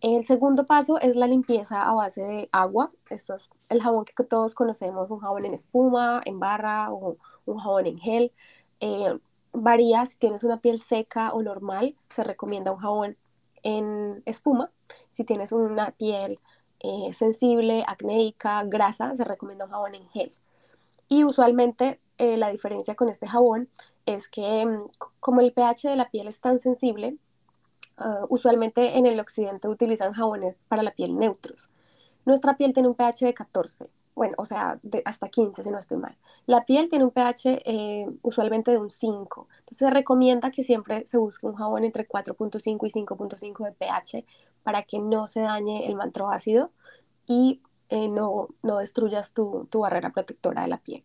[0.00, 2.92] El segundo paso es la limpieza a base de agua.
[3.10, 7.58] Esto es el jabón que todos conocemos, un jabón en espuma, en barra o un
[7.58, 8.32] jabón en gel.
[8.80, 9.18] Eh,
[9.52, 13.16] varía si tienes una piel seca o normal, se recomienda un jabón
[13.62, 14.70] en espuma.
[15.10, 16.40] Si tienes una piel
[16.80, 20.30] eh, sensible, acnéica, grasa, se recomienda un jabón en gel.
[21.08, 23.68] Y usualmente eh, la diferencia con este jabón
[24.04, 24.88] es que mm,
[25.20, 27.16] como el pH de la piel es tan sensible,
[27.98, 31.70] Ah, usualmente en el occidente utilizan jabones para la piel neutros.
[32.26, 35.98] Nuestra piel tiene un pH de 14, bueno, o sea, hasta 15 si no estoy
[35.98, 36.16] mal.
[36.46, 39.48] La piel tiene un pH eh, usualmente de un 5.
[39.58, 44.24] Entonces se recomienda que siempre se busque un jabón entre 4.5 y 5.5 de pH
[44.62, 46.72] para que no se dañe el manto ácido
[47.26, 51.04] y eh, no, no, destruyas tu, tu, barrera protectora de la piel.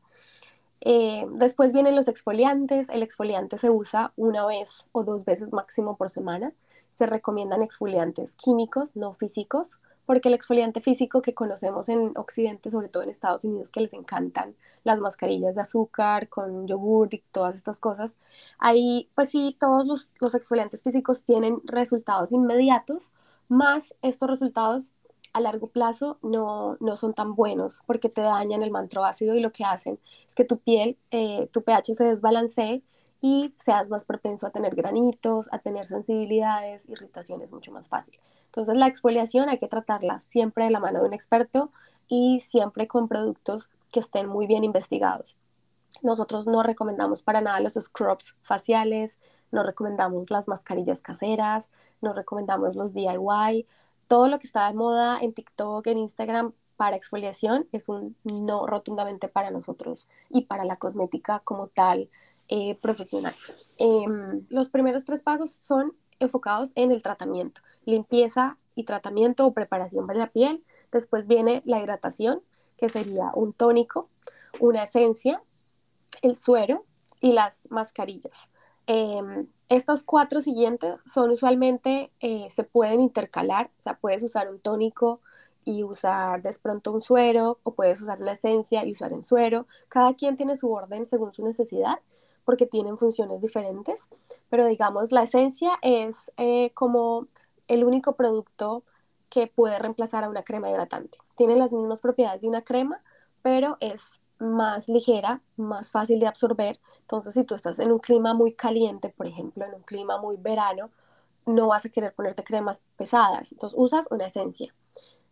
[0.81, 2.89] Eh, después vienen los exfoliantes.
[2.89, 6.53] El exfoliante se usa una vez o dos veces máximo por semana
[6.91, 12.89] se recomiendan exfoliantes químicos, no físicos, porque el exfoliante físico que conocemos en Occidente, sobre
[12.89, 17.55] todo en Estados Unidos, que les encantan las mascarillas de azúcar con yogur y todas
[17.55, 18.17] estas cosas,
[18.59, 23.11] ahí pues sí, todos los, los exfoliantes físicos tienen resultados inmediatos,
[23.47, 24.91] más estos resultados
[25.31, 29.39] a largo plazo no, no, son tan buenos porque te dañan el manto ácido y
[29.39, 32.83] lo que hacen es que tu piel, eh, tu pH se desbalancee
[33.21, 38.19] y seas más propenso a tener granitos, a tener sensibilidades, irritaciones mucho más fácil.
[38.45, 41.71] Entonces la exfoliación hay que tratarla siempre de la mano de un experto
[42.07, 45.37] y siempre con productos que estén muy bien investigados.
[46.01, 49.19] Nosotros no recomendamos para nada los scrubs faciales,
[49.51, 51.69] no recomendamos las mascarillas caseras,
[52.01, 53.67] no recomendamos los DIY.
[54.07, 58.65] Todo lo que está de moda en TikTok, en Instagram para exfoliación es un no
[58.65, 62.09] rotundamente para nosotros y para la cosmética como tal
[62.53, 63.33] eh, profesional.
[63.77, 70.05] Em, los primeros tres pasos son enfocados en el tratamiento, limpieza y tratamiento o preparación
[70.05, 70.61] para la piel.
[70.91, 72.41] Después viene la hidratación,
[72.75, 74.09] que sería un tónico,
[74.59, 75.41] una esencia,
[76.21, 76.83] el suero
[77.21, 78.49] y las mascarillas.
[78.85, 84.59] Em, estos cuatro siguientes son usualmente, eh, se pueden intercalar, o sea, puedes usar un
[84.59, 85.21] tónico
[85.63, 89.67] y usar de pronto un suero o puedes usar una esencia y usar el suero.
[89.87, 91.99] Cada quien tiene su orden según su necesidad
[92.45, 94.07] porque tienen funciones diferentes,
[94.49, 97.27] pero digamos, la esencia es eh, como
[97.67, 98.83] el único producto
[99.29, 101.17] que puede reemplazar a una crema hidratante.
[101.37, 103.01] Tiene las mismas propiedades de una crema,
[103.41, 106.79] pero es más ligera, más fácil de absorber.
[107.01, 110.35] Entonces, si tú estás en un clima muy caliente, por ejemplo, en un clima muy
[110.37, 110.89] verano,
[111.45, 113.51] no vas a querer ponerte cremas pesadas.
[113.51, 114.73] Entonces, usas una esencia.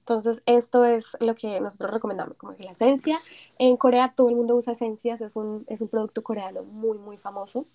[0.10, 3.20] Entonces, esto es lo que nosotros recomendamos, como que la esencia.
[3.60, 7.18] En Corea todo el mundo usa esencias, es un, es un producto coreano muy, muy
[7.18, 7.68] famoso.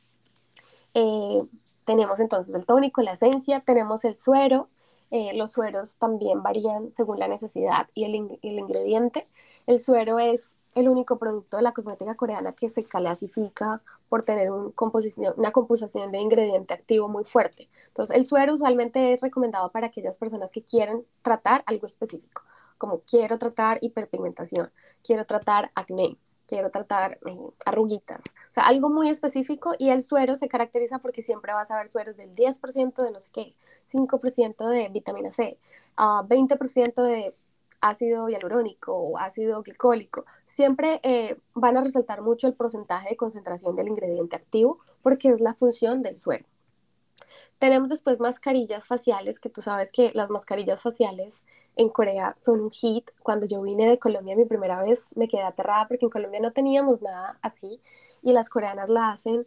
[0.94, 1.42] Eh,
[1.84, 4.68] tenemos entonces el tónico, la esencia, tenemos el suero.
[5.12, 9.24] Eh, los sueros también varían según la necesidad y el, el ingrediente.
[9.68, 14.50] El suero es el único producto de la cosmética coreana que se clasifica por tener
[14.50, 14.72] una
[15.52, 17.68] composición de ingrediente activo muy fuerte.
[17.88, 22.42] Entonces, el suero usualmente es recomendado para aquellas personas que quieren tratar algo específico,
[22.78, 24.70] como quiero tratar hiperpigmentación,
[25.02, 26.16] quiero tratar acné,
[26.46, 28.20] quiero tratar eh, arruguitas.
[28.20, 31.90] O sea, algo muy específico y el suero se caracteriza porque siempre vas a ver
[31.90, 33.56] sueros del 10% de no sé qué,
[33.90, 35.58] 5% de vitamina C,
[35.96, 37.34] 20% ah, de
[37.84, 40.24] ácido hialurónico o ácido glicólico.
[40.46, 45.40] Siempre eh, van a resaltar mucho el porcentaje de concentración del ingrediente activo porque es
[45.40, 46.46] la función del suero.
[47.58, 51.42] Tenemos después mascarillas faciales, que tú sabes que las mascarillas faciales
[51.76, 53.10] en Corea son un hit.
[53.22, 56.52] Cuando yo vine de Colombia mi primera vez me quedé aterrada porque en Colombia no
[56.52, 57.80] teníamos nada así
[58.22, 59.46] y las coreanas la hacen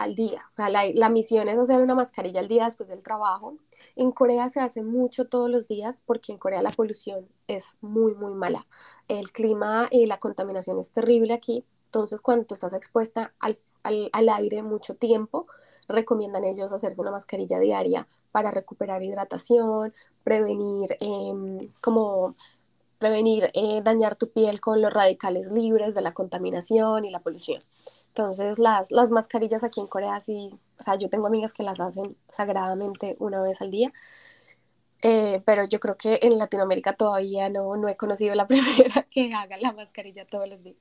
[0.00, 0.46] al día.
[0.50, 3.56] O sea, la, la misión es hacer una mascarilla al día después del trabajo.
[3.96, 8.14] En Corea se hace mucho todos los días porque en Corea la polución es muy,
[8.14, 8.66] muy mala.
[9.08, 11.64] El clima y la contaminación es terrible aquí.
[11.84, 15.46] Entonces, cuando tú estás expuesta al, al, al aire mucho tiempo,
[15.86, 19.92] recomiendan ellos hacerse una mascarilla diaria para recuperar hidratación,
[20.24, 22.34] prevenir em, como
[22.98, 27.62] prevenir eh, dañar tu piel con los radicales libres de la contaminación y la polución.
[28.10, 31.78] Entonces las, las mascarillas aquí en Corea sí, o sea, yo tengo amigas que las
[31.78, 33.92] hacen sagradamente una vez al día,
[35.02, 39.32] eh, pero yo creo que en Latinoamérica todavía no, no he conocido la primera que
[39.32, 40.76] haga la mascarilla todos los días.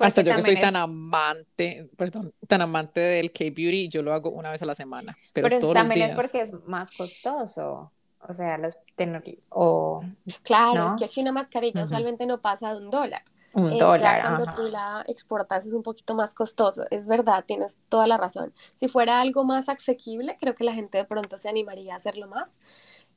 [0.00, 4.50] Hasta yo que soy tan amante, perdón, tan amante del K-Beauty, yo lo hago una
[4.50, 5.16] vez a la semana.
[5.34, 7.90] Pero, también es porque es más costoso.
[8.26, 10.02] O sea, los tener, o,
[10.42, 13.22] Claro, es que aquí una mascarilla usualmente no pasa de un dólar.
[13.54, 14.22] Un eh, dólar.
[14.22, 16.84] cuando tú la exportas es un poquito más costoso.
[16.90, 18.52] Es verdad, tienes toda la razón.
[18.74, 22.26] Si fuera algo más asequible, creo que la gente de pronto se animaría a hacerlo
[22.28, 22.58] más.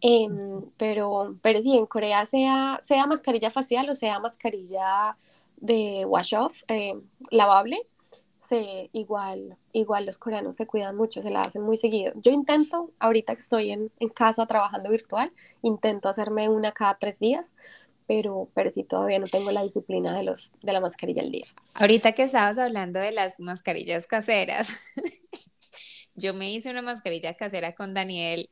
[0.02, 5.18] Em, pero, pero sí, en Corea sea, sea mascarilla facial o sea mascarilla
[5.58, 6.94] de wash off eh,
[7.32, 7.88] lavable,
[8.40, 12.14] se, igual, igual los coreanos se cuidan mucho, se la hacen muy seguido.
[12.16, 15.34] Yo intento, ahorita que estoy en, en casa trabajando virtual,
[15.64, 17.52] intento hacerme una cada tres días,
[18.08, 21.46] pero, pero sí todavía no tengo la disciplina de, los, de la mascarilla al día.
[21.76, 24.80] Ahorita que estabas hablando de las mascarillas caseras,
[26.16, 28.50] yo me hice una mascarilla casera con Daniel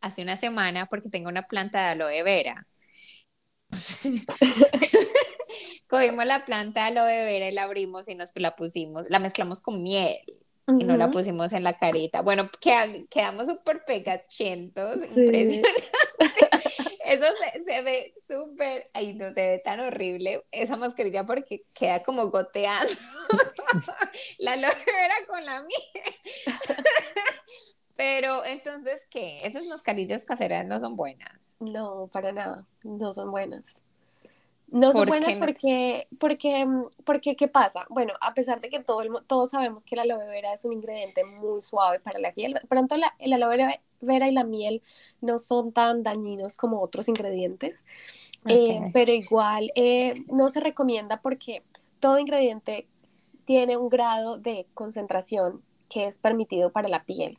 [0.00, 2.68] hace una semana porque tengo una planta de aloe vera.
[5.88, 9.60] Cogimos la planta de aloe vera y la abrimos y nos la pusimos, la mezclamos
[9.60, 10.20] con miel
[10.68, 12.22] y nos la pusimos en la carita.
[12.22, 12.48] Bueno,
[13.10, 15.68] quedamos súper pegachentos, impresionante.
[17.12, 17.24] Eso
[17.64, 22.94] se, ve súper, ay, no se ve tan horrible esa mascarilla porque queda como goteando
[24.38, 26.04] la aloe vera con la miel.
[27.96, 29.46] Pero entonces, ¿qué?
[29.46, 31.56] Esas mascarillas caseras no son buenas.
[31.60, 33.76] No, para nada, no son buenas.
[34.72, 37.84] No son buenas porque, porque, mm, porque, ¿qué pasa?
[37.90, 40.72] Bueno, a pesar de que todo el, todos sabemos que la aloe vera es un
[40.72, 44.82] ingrediente muy suave para la piel, pronto la, el aloe vera y la miel
[45.20, 47.74] no son tan dañinos como otros ingredientes,
[48.46, 51.62] eh, pero igual eh, no se recomienda porque
[52.00, 52.88] todo ingrediente
[53.44, 57.38] tiene un grado de concentración que es permitido para la piel.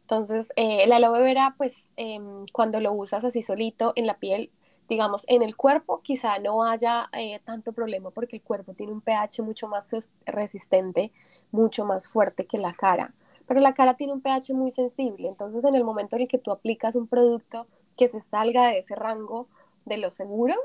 [0.00, 4.50] Entonces, eh, el aloe vera, pues em, cuando lo usas así solito en la piel,
[4.92, 9.00] digamos, en el cuerpo quizá no haya eh, tanto problema porque el cuerpo tiene un
[9.00, 9.90] pH mucho más
[10.26, 11.12] resistente,
[11.50, 13.14] mucho más fuerte que la cara.
[13.46, 16.36] Pero la cara tiene un pH muy sensible, entonces en el momento en el que
[16.36, 17.66] tú aplicas un producto
[17.96, 19.48] que se salga de ese rango
[19.86, 20.56] de lo seguro,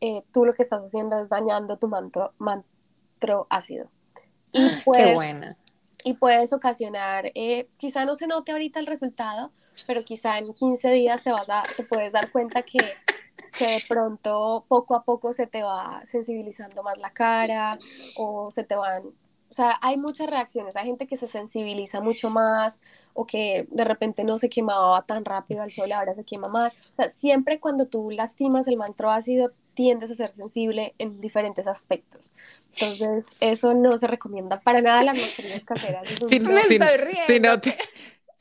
[0.00, 3.90] eh, tú lo que estás haciendo es dañando tu manto, mantro ácido.
[4.52, 5.58] Y Qué buena.
[6.04, 9.52] Y puedes ocasionar, eh, quizá no se note ahorita el resultado,
[9.86, 12.78] pero quizá en 15 días te, vas a, te puedes dar cuenta que
[13.56, 17.78] que de pronto poco a poco se te va sensibilizando más la cara
[18.16, 19.12] o se te van,
[19.54, 22.80] o sea, hay muchas reacciones, hay gente que se sensibiliza mucho más
[23.12, 26.90] o que de repente no se quemaba tan rápido al sol, ahora se quema más.
[26.92, 31.68] O sea, siempre cuando tú lastimas el mantro ácido tiendes a ser sensible en diferentes
[31.68, 32.32] aspectos.
[32.72, 36.10] Entonces, eso no se recomienda para nada las mascarillas caseras.
[36.28, 37.26] Si, me estoy riendo.
[37.28, 37.78] Si no, te,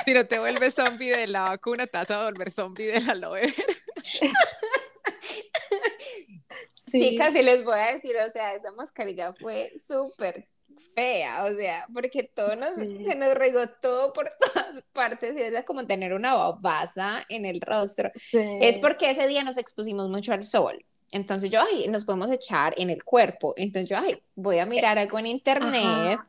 [0.05, 3.11] si no te vuelves zombie de la vacuna, te vas a volver zombie de la
[3.11, 3.53] aloe
[6.91, 10.47] Chicas, y les voy a decir, o sea, esa mascarilla fue súper
[10.95, 15.65] fea, o sea, porque todo nos, se nos regó todo por todas partes y es
[15.65, 18.11] como tener una babasa en el rostro.
[18.31, 20.83] Es porque ese día nos expusimos mucho al sol.
[21.11, 23.53] Entonces yo, ay, nos podemos echar en el cuerpo.
[23.55, 26.19] Entonces yo, ay, voy a mirar algo en internet.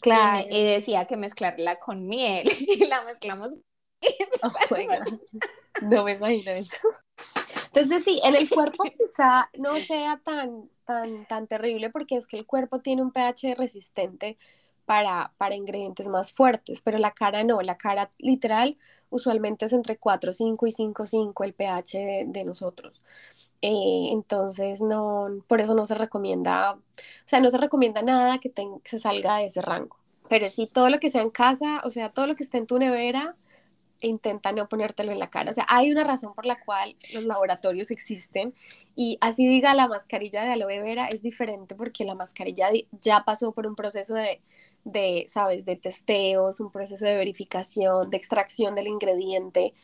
[0.00, 0.46] Claro.
[0.48, 3.56] Y, decía que mezclarla con miel y la mezclamos.
[4.42, 4.76] Oh
[5.90, 6.76] no me imagino eso.
[7.68, 12.38] Entonces sí, en el cuerpo quizá no sea tan, tan, tan terrible porque es que
[12.38, 14.36] el cuerpo tiene un pH resistente
[14.88, 18.78] para, para ingredientes más fuertes, pero la cara no, la cara literal,
[19.10, 23.02] usualmente es entre 4,5 y 5,5 el pH de, nosotros.
[23.60, 26.80] Eh, entonces, no, por eso no se recomienda, o
[27.26, 29.98] sea, no se recomienda nada que, que se salga de ese rango.
[30.30, 32.66] Pero sí, todo lo que sea en casa, o sea, todo lo que esté en
[32.66, 33.36] tu nevera,
[34.00, 35.50] intenta no ponértelo en la cara.
[35.50, 38.54] O sea, hay una razón por la cual los laboratorios existen
[38.94, 43.52] y así diga la mascarilla de aloe vera es diferente porque la mascarilla ya pasó
[43.52, 44.40] por un proceso de,
[44.84, 49.74] de, sabes, de testeos, un proceso de verificación, de extracción del ingrediente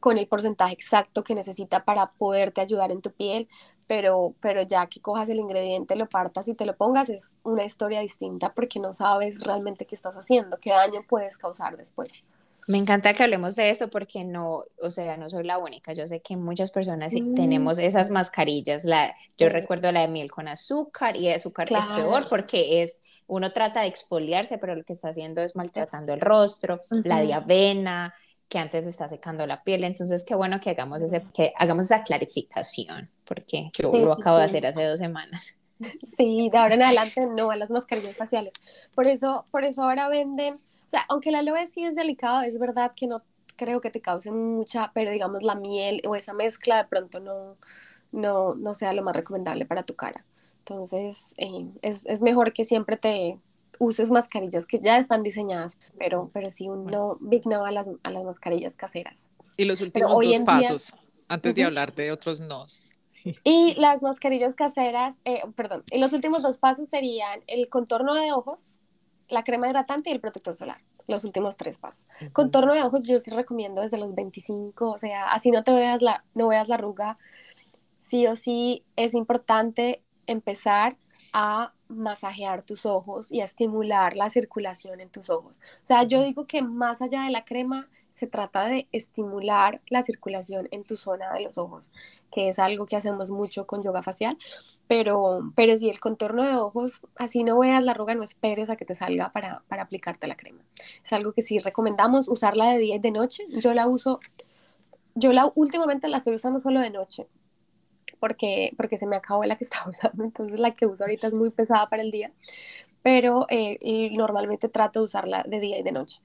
[0.00, 3.48] con el porcentaje exacto que necesita para poderte ayudar en tu piel,
[3.86, 7.64] pero, pero ya que cojas el ingrediente, lo partas y te lo pongas, es una
[7.64, 12.10] historia distinta porque no sabes realmente qué estás haciendo, qué daño puedes causar después.
[12.70, 15.92] Me encanta que hablemos de eso porque no, o sea, no soy la única.
[15.92, 17.34] Yo sé que muchas personas mm.
[17.34, 18.84] tenemos esas mascarillas.
[18.84, 23.50] La, yo recuerdo la de miel con azúcar y azúcar es peor porque es, uno
[23.50, 28.14] trata de exfoliarse, pero lo que está haciendo es maltratando el rostro, la de avena,
[28.48, 29.82] que antes está secando la piel.
[29.82, 34.44] Entonces, qué bueno que hagamos, ese, que hagamos esa clarificación, porque yo lo acabo de
[34.44, 35.56] hacer hace dos semanas.
[36.18, 38.52] Sí, de ahora en adelante no a las mascarillas faciales.
[38.94, 40.60] Por eso, por eso ahora venden
[40.90, 43.22] o sea, aunque la aloe sí es delicado, es verdad que no
[43.54, 47.56] creo que te cause mucha, pero digamos la miel o esa mezcla de pronto no,
[48.10, 50.24] no, no sea lo más recomendable para tu cara.
[50.58, 53.38] Entonces, eh, es, es, mejor que siempre te
[53.78, 57.88] uses mascarillas que ya están diseñadas, pero, pero sí un no, big no a las,
[58.02, 59.30] a las mascarillas caseras.
[59.56, 60.92] Y los últimos dos pasos,
[61.28, 62.90] antes de hablar de otros nos.
[63.44, 68.32] Y las mascarillas caseras, eh, perdón, y los últimos dos pasos serían el contorno de
[68.32, 68.79] ojos,
[69.30, 72.06] la crema hidratante y el protector solar, los últimos tres pasos.
[72.32, 76.02] Contorno de ojos yo sí recomiendo desde los 25, o sea, así no te veas
[76.02, 77.18] la, no veas la arruga,
[77.98, 80.96] sí o sí es importante empezar
[81.32, 85.58] a masajear tus ojos y a estimular la circulación en tus ojos.
[85.82, 87.88] O sea, yo digo que más allá de la crema,
[88.20, 91.90] se trata de estimular la circulación en tu zona de los ojos,
[92.30, 94.36] que es algo que hacemos mucho con yoga facial,
[94.86, 98.76] pero, pero si el contorno de ojos, así no veas la arruga, no esperes a
[98.76, 100.62] que te salga para, para aplicarte la crema.
[101.02, 103.46] Es algo que sí recomendamos usarla de día y de noche.
[103.48, 104.20] Yo la uso,
[105.14, 107.26] yo la últimamente la estoy usando solo de noche,
[108.18, 111.32] porque, porque se me acabó la que estaba usando, entonces la que uso ahorita es
[111.32, 112.32] muy pesada para el día,
[113.02, 116.20] pero eh, normalmente trato de usarla de día y de noche.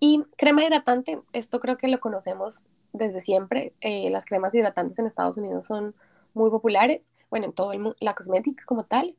[0.00, 3.72] Y crema hidratante, esto creo que lo conocemos desde siempre.
[3.80, 5.94] Eh, las cremas hidratantes en Estados Unidos son
[6.34, 9.14] muy populares, bueno, en todo el mundo, la cosmética como tal.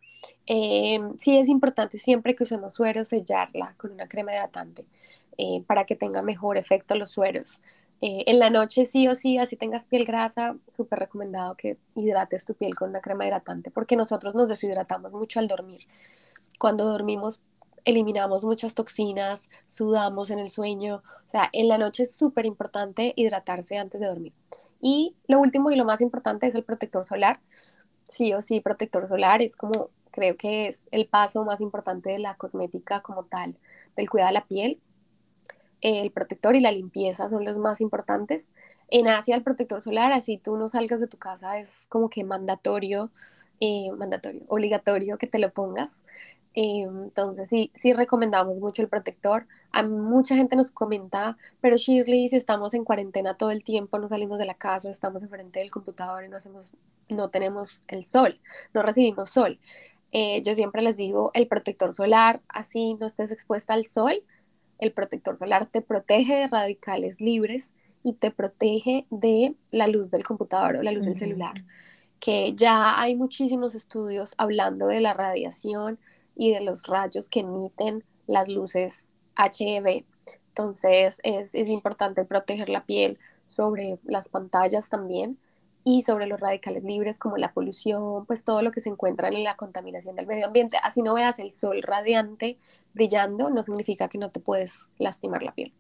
[0.48, 4.86] Eh, sí es importante siempre que usemos sueros sellarla con una crema hidratante
[5.38, 7.62] eh, para que tenga mejor efecto los sueros.
[8.02, 12.54] en la noche sí o sí, así tengas piel grasa, súper recomendado que hidrates tu
[12.54, 15.82] piel con una crema hidratante porque nosotros nos deshidratamos mucho al dormir.
[16.58, 17.42] Cuando dormimos
[17.86, 23.14] eliminamos muchas toxinas, sudamos en el sueño, o sea, en la noche es súper importante
[23.16, 24.34] hidratarse antes de dormir.
[24.82, 27.40] Y lo último y lo más importante es el protector solar.
[28.10, 32.20] Sí o sí, protector solar es como, creo que es el paso más importante de
[32.20, 33.58] la cosmética como tal,
[33.96, 34.80] del cuidado de la piel.
[35.82, 38.50] El protector y la limpieza son los más importantes.
[38.90, 42.24] En Asia el protector solar, así tú no salgas de tu casa, es como que
[42.24, 43.12] mandatorio,
[43.60, 45.90] eh, mandatorio, obligatorio que te lo pongas.
[46.56, 49.48] Eh, entonces sí, sí recomendamos mucho el protector.
[49.72, 54.10] A mucha gente nos comenta, pero Shirley, si estamos en cuarentena todo el tiempo, no
[54.10, 56.74] salimos de la casa, estamos enfrente del computador y no, hacemos,
[57.10, 58.40] no tenemos el sol,
[58.74, 59.60] no recibimos sol.
[60.12, 64.24] Eh, yo siempre les digo, el protector solar, así no estés expuesta al sol,
[64.80, 67.74] el protector solar te protege de radicales libres
[68.04, 71.64] y te protege de la luz del computador o la luz del celular,
[72.20, 76.00] que ya hay muchísimos estudios hablando de la radiación
[76.40, 80.06] y de los rayos que emiten las luces HEV.
[80.48, 85.38] Entonces es, es importante proteger la piel sobre las pantallas también
[85.84, 89.44] y sobre los radicales libres como la polución, pues todo lo que se encuentra en
[89.44, 90.78] la contaminación del medio ambiente.
[90.82, 92.58] Así no veas el sol radiante
[92.94, 95.74] brillando, no significa que no te puedes lastimar la piel.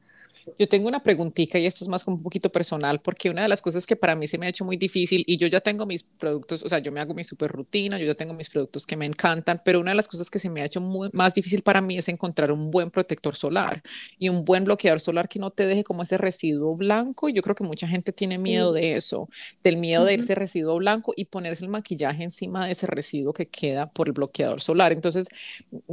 [0.57, 3.47] Yo tengo una preguntita y esto es más como un poquito personal, porque una de
[3.47, 5.85] las cosas que para mí se me ha hecho muy difícil y yo ya tengo
[5.85, 8.85] mis productos, o sea, yo me hago mi super rutina, yo ya tengo mis productos
[8.85, 11.33] que me encantan, pero una de las cosas que se me ha hecho muy, más
[11.33, 13.81] difícil para mí es encontrar un buen protector solar
[14.17, 17.41] y un buen bloqueador solar que no te deje como ese residuo blanco y yo
[17.41, 19.27] creo que mucha gente tiene miedo de eso,
[19.63, 23.47] del miedo de ese residuo blanco y ponerse el maquillaje encima de ese residuo que
[23.47, 24.91] queda por el bloqueador solar.
[24.91, 25.27] Entonces,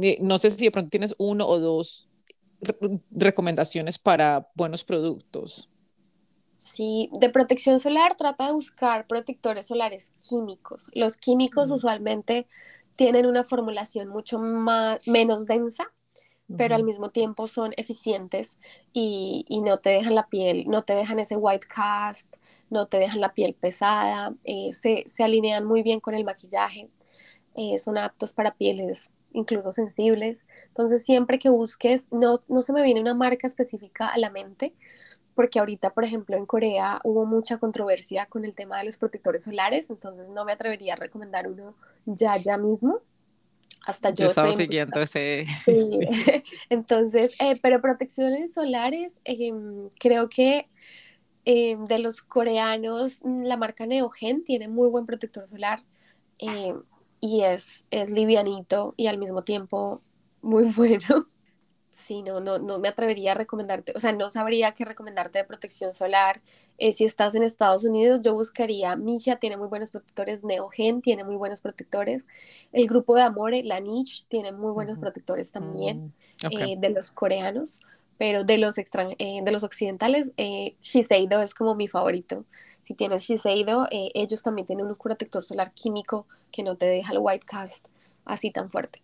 [0.01, 2.09] eh, no sé si de pronto tienes uno o dos
[3.11, 5.69] recomendaciones para buenos productos?
[6.57, 10.87] Sí, de protección solar trata de buscar protectores solares químicos.
[10.93, 12.47] Los químicos usualmente
[12.95, 15.93] tienen una formulación mucho más, menos densa,
[16.55, 18.57] pero al mismo tiempo son eficientes
[18.93, 22.33] y, no te dejan la piel, no te dejan ese white cast,
[22.69, 26.89] no te dejan la piel pesada, eh, se, alinean muy bien con el maquillaje,
[27.55, 30.45] eh, son aptos para pieles incluso sensibles.
[30.69, 34.73] Entonces, siempre que busques, no, no se me viene una marca específica a la mente,
[35.35, 39.43] porque ahorita, por ejemplo, en Corea hubo mucha controversia con el tema de los protectores
[39.43, 41.75] solares, entonces no me atrevería a recomendar uno
[42.05, 43.01] ya, ya mismo.
[43.85, 45.45] Hasta yo, yo estaba siguiendo ese.
[45.65, 45.99] Sí.
[46.69, 50.65] entonces, eh, pero protecciones solares, em, creo que
[51.45, 55.83] em, de los coreanos, la marca Neogen tiene muy buen protector solar
[56.39, 56.81] em,
[57.19, 60.01] y es, es livianito y al mismo tiempo
[60.41, 61.27] muy bueno.
[61.91, 65.45] Sí, no, no, no me atrevería a recomendarte, o sea, no sabría qué recomendarte de
[65.45, 66.41] protección solar.
[66.77, 71.23] Eh, si estás en Estados Unidos, yo buscaría Misha, tiene muy buenos protectores, Neogen tiene
[71.23, 72.27] muy buenos protectores,
[72.71, 76.13] el grupo de Amore, la Niche, tiene muy buenos protectores también,
[76.43, 77.79] mm, eh, de los coreanos,
[78.17, 78.85] pero de los, eh,
[79.43, 80.31] de los occidentales,
[80.79, 82.45] Shiseido es como mi favorito.
[82.81, 87.19] Si tienes Shiseido, ellos también tienen un protector solar químico que no te deja el
[87.19, 87.87] white cast
[88.27, 89.01] así tan fuerte.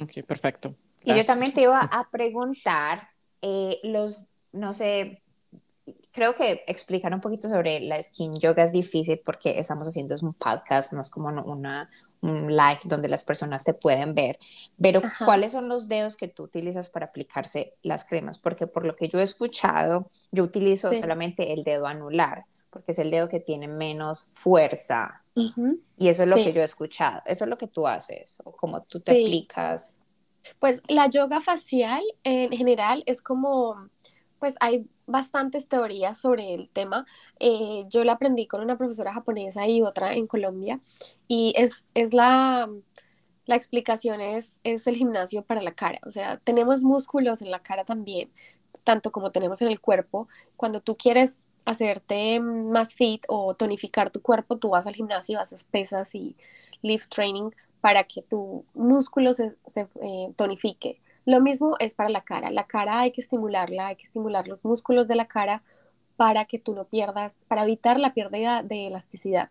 [0.00, 0.74] Ok, perfecto.
[1.04, 3.08] Y yo también te iba a preguntar
[3.40, 5.22] eh, los, no sé,
[6.12, 10.34] creo que explicar un poquito sobre la skin yoga es difícil porque estamos haciendo un
[10.34, 11.88] podcast, no es como una,
[12.20, 14.38] un live donde las personas te pueden ver,
[14.80, 18.38] pero ¿cuáles son los dedos que tú utilizas para aplicarse las cremas?
[18.38, 22.98] Porque por lo que yo he escuchado, yo utilizo solamente el dedo anular, porque es
[22.98, 25.22] el dedo que tiene menos fuerza.
[25.96, 27.22] Y eso es lo que yo he escuchado.
[27.24, 30.02] Eso es lo que tú haces, o como tú te aplicas.
[30.58, 33.88] Pues la yoga facial en general es como,
[34.38, 37.06] pues hay bastantes teorías sobre el tema.
[37.38, 40.80] Eh, yo la aprendí con una profesora japonesa y otra en Colombia
[41.28, 42.68] y es, es la,
[43.46, 46.00] la explicación es, es el gimnasio para la cara.
[46.06, 48.32] O sea, tenemos músculos en la cara también,
[48.84, 50.28] tanto como tenemos en el cuerpo.
[50.56, 55.64] Cuando tú quieres hacerte más fit o tonificar tu cuerpo, tú vas al gimnasio, haces
[55.64, 56.36] pesas y
[56.82, 57.50] lift training
[57.80, 61.00] para que tu músculo se, eh, tonifique.
[61.24, 62.50] Lo mismo es para la cara.
[62.50, 65.62] La cara hay que estimularla, hay que estimular los músculos de la cara
[66.16, 69.50] para que tú no pierdas, para evitar la pérdida de elasticidad.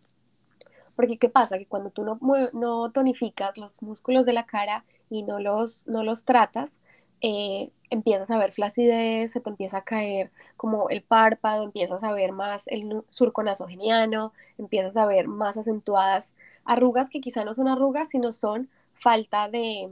[0.96, 1.58] Porque ¿qué pasa?
[1.58, 2.20] Que cuando tú no,
[2.54, 6.80] no tonificas los músculos de la cara y no los, no los tratas,
[7.22, 12.14] eh, empiezas a ver flacidez, se te empieza a caer como el párpado, empiezas a
[12.14, 17.68] ver más el surco nasogeniano, empiezas a ver más acentuadas arrugas que quizá no son
[17.68, 19.90] arrugas, sino son falta de,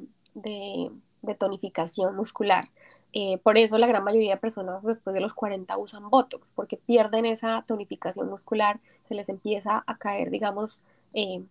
[1.37, 2.69] tonificación muscular.
[3.13, 6.77] Eh, por eso la gran mayoría de personas después de los 40 usan Botox, porque
[6.77, 10.79] pierden esa tonificación muscular, se les empieza a caer, digamos,
[11.13, 11.43] eh,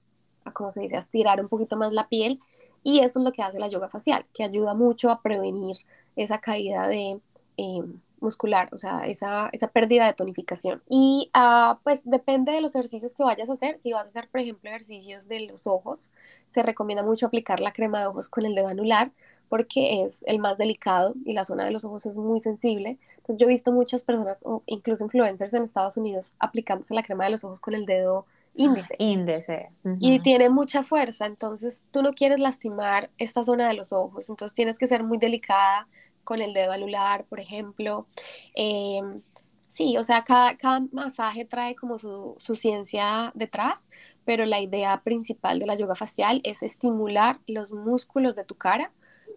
[0.44, 2.40] a, como se dice, a estirar un poquito más la piel.
[2.84, 5.78] Y eso es lo que hace la yoga facial, que ayuda mucho a prevenir
[6.16, 7.20] esa caída de,
[7.56, 7.82] eh,
[8.20, 10.82] muscular, o sea, esa, esa pérdida de tonificación.
[10.88, 13.80] Y ah, pues depende de los ejercicios que vayas a hacer.
[13.80, 16.10] Si vas a hacer, por ejemplo, ejercicios de los ojos,
[16.50, 19.12] se recomienda mucho aplicar la crema de ojos con el dedo anular
[19.48, 22.98] porque es el más delicado y la zona de los ojos es muy sensible.
[23.16, 27.24] Entonces yo he visto muchas personas, o incluso influencers en Estados Unidos, aplicándose la crema
[27.24, 28.94] de los ojos con el dedo índice.
[28.98, 29.70] índice.
[30.00, 34.54] Y tiene mucha fuerza, entonces tú no quieres lastimar esta zona de los ojos, entonces
[34.54, 35.86] tienes que ser muy delicada
[36.24, 38.06] con el dedo anular, por ejemplo.
[38.54, 39.20] Em,
[39.68, 43.86] sí, o sea, cada, cada, masaje trae como su, su ciencia detrás,
[44.24, 48.92] pero la idea principal de la yoga facial es estimular los músculos de tu cara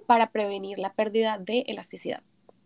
[0.08, 2.22] para prevenir la pérdida de elasticidad.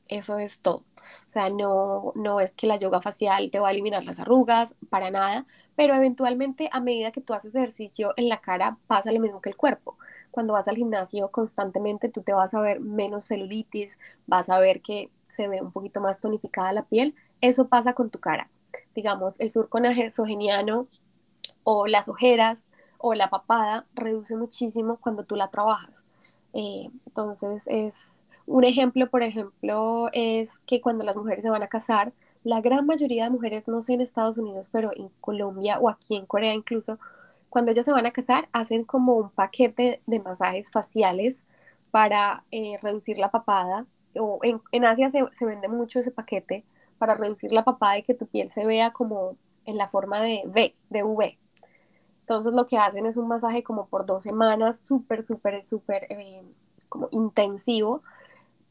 [0.07, 0.83] Eso es todo.
[1.27, 4.75] O sea, no, no es que la yoga facial te va a eliminar las arrugas,
[4.89, 5.45] para nada,
[5.75, 9.49] pero eventualmente a medida que tú haces ejercicio en la cara pasa lo mismo que
[9.49, 9.97] el cuerpo
[10.35, 13.97] cuando vas al gimnasio constantemente tú te vas a ver menos celulitis,
[14.27, 17.15] vas a ver que se ve un poquito más tonificada la piel.
[17.39, 18.49] Eso pasa con tu cara.
[18.93, 20.87] Digamos, el surco nasogeniano
[21.63, 22.67] o las ojeras
[22.97, 26.04] o la papada reduce muchísimo cuando tú la trabajas.
[26.55, 31.67] Eh, entonces es un ejemplo, por ejemplo, es que cuando las mujeres se van a
[31.67, 35.89] casar, la gran mayoría de mujeres, no sé en Estados Unidos, pero en Colombia o
[35.89, 36.97] aquí en Corea incluso,
[37.49, 41.43] cuando ellas se van a casar, hacen como un paquete de masajes faciales
[41.91, 43.85] para eh, reducir la papada.
[44.17, 46.63] O en, Asia se, vende mucho ese paquete
[46.97, 50.43] para reducir la papada y que tu piel se vea como en la forma de
[50.45, 51.37] V, de V.
[52.25, 56.41] Entonces lo que hacen es un masaje como por dos semanas, súper, súper, súper eh,
[56.89, 58.01] como intensivo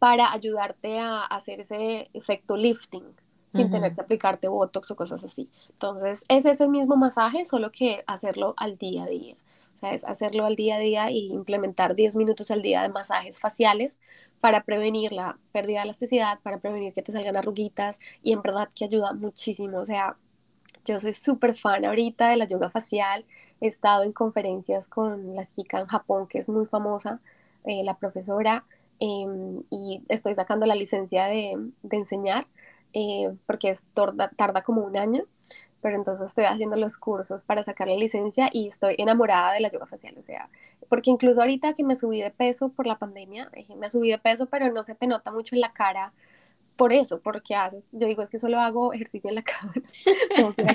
[0.01, 3.05] para ayudarte a hacer ese efecto lifting
[3.47, 5.49] sin tener que aplicarte Botox o cosas así.
[5.71, 9.37] Entonces, es ese mismo masaje, solo que hacerlo al día a día.
[9.77, 12.89] O sea, es hacerlo al día a día y implementar 10 minutos al día de
[12.89, 14.01] masajes faciales
[14.41, 18.69] para prevenir la pérdida de elasticidad, para prevenir que te salgan arruguitas y en verdad
[18.75, 19.79] que ayuda muchísimo.
[19.79, 20.17] O sea,
[20.85, 23.25] yo soy súper fan ahorita de la yoga facial.
[23.61, 27.21] He estado en conferencias con la chica en Japón que es muy famosa,
[27.65, 28.65] eh, la profesora,
[29.01, 32.47] em, y estoy sacando la licencia de, de enseñar
[32.93, 35.25] eh, porque es tarda, tarda como un año
[35.85, 39.71] pero entonces estoy haciendo los cursos para sacar la licencia y estoy enamorada de la
[39.71, 40.49] yoga facial, o sea,
[40.89, 44.47] porque incluso ahorita que me subí de peso por la pandemia, me subí de peso,
[44.47, 46.15] pero no se te nota mucho en la cara
[46.77, 49.81] por eso, porque haces, yo digo, es que solo hago ejercicio en la cámara,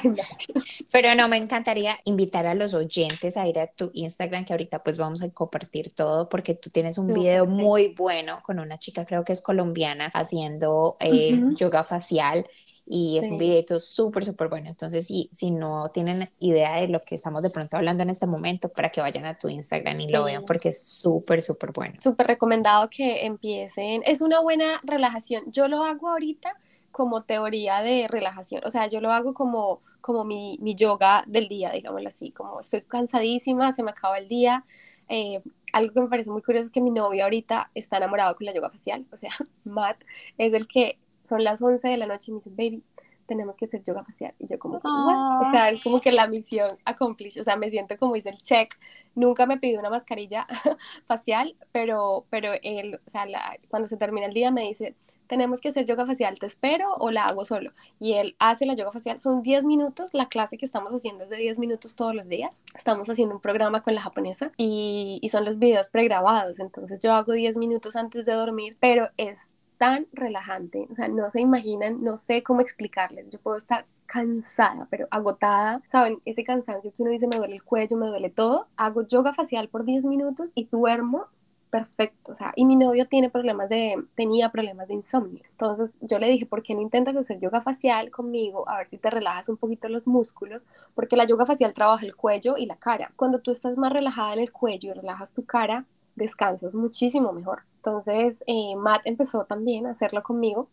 [0.91, 4.83] Pero no, me encantaría invitar a los oyentes a ir a tu Instagram, que ahorita
[4.83, 9.05] pues vamos a compartir todo, porque tú tienes un video muy bueno con una chica,
[9.05, 12.45] creo que es colombiana, haciendo eh, yoga facial
[12.91, 14.67] y es un video súper, súper bueno.
[14.67, 18.25] Entonces, si, si no tienen idea de lo que estamos de pronto hablando en este
[18.25, 21.99] momento, para que vayan a tu Instagram y lo vean porque es súper, súper bueno.
[22.01, 24.01] Súper recomendado que empiecen.
[24.07, 25.43] Es una buena relajación.
[25.51, 26.55] Yo lo hago ahorita
[26.91, 28.63] como teoría de relajación.
[28.65, 32.31] O sea, yo lo hago como, como mi, mi yoga del día, digámoslo así.
[32.31, 34.65] Como estoy cansadísima, se me acaba el día.
[35.09, 38.45] Eh, algo que me parece muy curioso es que mi novio ahorita está enamorado con
[38.45, 39.05] la yoga facial.
[39.11, 39.29] O sea,
[39.63, 39.97] Matt
[40.39, 40.97] es el que
[41.29, 42.83] son las 11 de la noche y me dice, baby,
[43.29, 44.33] tenemos que hacer yoga facial.
[44.39, 47.95] Y yo como, o sea, es como que la misión accomplished, o sea, me siento
[47.95, 48.73] como hice el check.
[49.13, 50.45] Nunca me pidió una mascarilla
[51.05, 53.27] facial, pero, pero él, o sea,
[53.69, 54.95] cuando se termina el día me dice,
[55.27, 57.71] tenemos que hacer yoga facial, ¿te espero o la hago solo?
[57.99, 61.29] Y él hace la yoga facial, son 10 minutos, la clase que estamos haciendo es
[61.29, 62.63] de 10 minutos todos los días.
[62.75, 67.13] Estamos haciendo un programa con la japonesa y, y son los videos pregrabados, entonces yo
[67.13, 69.41] hago 10 minutos antes de dormir, pero es
[69.79, 74.87] tan relajante, o sea, no se imaginan, no sé cómo explicarles, yo puedo estar cansada,
[74.91, 76.19] pero agotada, ¿saben?
[76.25, 79.69] Ese cansancio que uno dice me duele el cuello, me duele todo, hago yoga facial
[79.69, 81.27] por 10 minutos y duermo
[81.69, 86.19] perfecto, o sea, y mi novio tiene problemas de, tenía problemas de insomnio, entonces yo
[86.19, 88.67] le dije, ¿por qué no intentas hacer yoga facial conmigo?
[88.67, 92.15] A ver si te relajas un poquito los músculos, porque la yoga facial trabaja el
[92.17, 93.13] cuello y la cara.
[93.15, 97.63] Cuando tú estás más relajada en el cuello y relajas tu cara, descansas muchísimo mejor.
[97.79, 100.67] Entonces, eh, Matt empezó también a hacerlo conmigo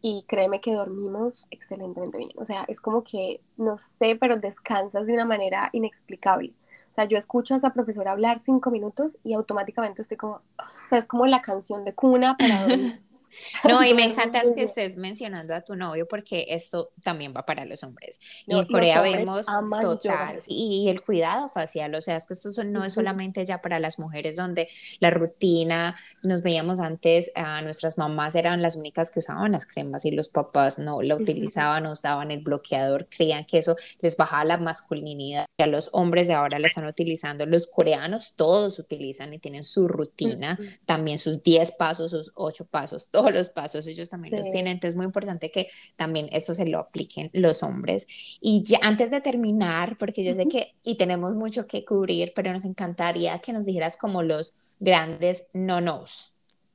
[0.00, 2.30] y créeme que dormimos excelentemente bien.
[2.36, 6.52] O sea, es como que, no sé, pero descansas de una manera inexplicable.
[6.90, 10.88] O sea, yo escucho a esa profesora hablar cinco minutos y automáticamente estoy como, o
[10.88, 13.00] sea, es como la canción de cuna para dormir.
[13.68, 17.64] No, y me encanta que estés mencionando a tu novio porque esto también va para
[17.64, 18.18] los hombres.
[18.46, 19.46] y en Corea vemos
[19.80, 23.78] total y el cuidado facial, o sea, es que esto no es solamente ya para
[23.78, 24.68] las mujeres donde
[25.00, 30.04] la rutina, nos veíamos antes, a nuestras mamás eran las únicas que usaban las cremas
[30.04, 34.44] y los papás no la utilizaban, nos daban el bloqueador, creían que eso les bajaba
[34.44, 35.46] la masculinidad.
[35.58, 39.88] Ya los hombres de ahora la están utilizando, los coreanos todos utilizan y tienen su
[39.88, 44.72] rutina, también sus 10 pasos, sus 8 pasos, todos los pasos, ellos también los tienen,
[44.74, 48.06] entonces es muy importante que también esto se lo apliquen los hombres.
[48.40, 52.52] Y ya antes de terminar, porque yo sé que, y tenemos mucho que cubrir, pero
[52.52, 56.32] nos encantaría que nos dijeras como los grandes no-nos,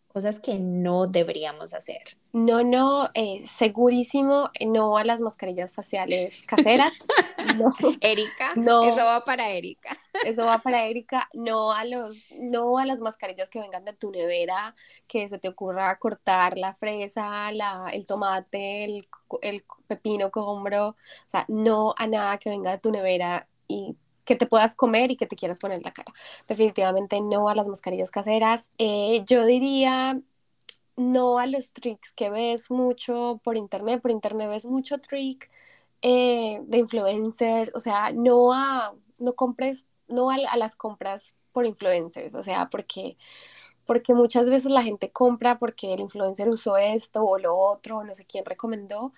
[0.07, 2.01] cosas que no deberíamos hacer.
[2.33, 7.05] No, no, eh, segurísimo, eh, no a las mascarillas faciales caseras.
[7.59, 7.71] no.
[8.01, 8.83] Erika, no.
[8.85, 9.95] Eso va para Erika.
[10.25, 11.29] Eso va para Erika.
[11.33, 14.73] No a los, no a las mascarillas que vengan de tu nevera,
[15.07, 19.07] que se te ocurra cortar la fresa, la, el tomate, el,
[19.43, 20.87] el pepino combro.
[20.89, 20.95] O
[21.27, 25.17] sea, no a nada que venga de tu nevera y que te puedas comer y
[25.17, 26.11] que te quieras poner la cara.
[26.47, 28.69] Definitivamente no a las mascarillas caseras.
[28.79, 30.19] Eh, yo diría
[30.95, 35.49] no a los tricks que ves mucho por internet, por internet ves mucho trick
[36.01, 41.65] eh, de influencers, o sea, no a, no compres, no a, a, las compras por
[41.65, 43.17] influencers, o sea, porque,
[43.85, 48.03] porque muchas veces la gente compra porque el influencer usó esto o lo otro, o
[48.03, 49.13] no sé quién recomendó,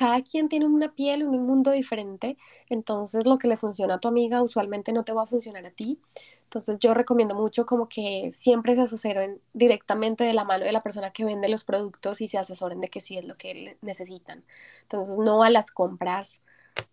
[0.00, 2.38] cada quien tiene una piel, un mundo diferente,
[2.70, 5.70] entonces lo que le funciona a tu amiga usualmente no te va a funcionar a
[5.70, 5.98] ti.
[6.44, 10.82] Entonces yo recomiendo mucho como que siempre se asesoren directamente de la mano de la
[10.82, 14.42] persona que vende los productos y se asesoren de que sí es lo que necesitan.
[14.80, 16.40] Entonces no a las compras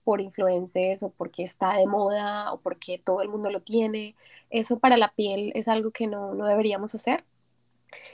[0.03, 4.15] por influencers o porque está de moda o porque todo el mundo lo tiene.
[4.49, 7.23] Eso para la piel es algo que no, no deberíamos hacer.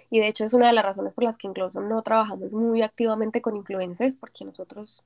[0.10, 2.82] Y de hecho es una de las razones por las que incluso no trabajamos muy
[2.82, 5.04] activamente con influencers, porque nosotros,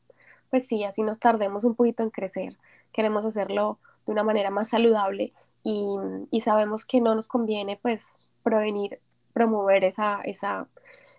[0.49, 2.57] pues sí, así nos tardemos un poquito en crecer,
[2.93, 5.95] queremos hacerlo de una manera más saludable y,
[6.32, 8.08] y sabemos que no nos conviene pues
[8.43, 9.00] provenir,
[9.33, 10.67] promover esa, esa,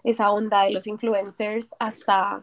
[0.04, 2.42] esa onda de los influencers hasta,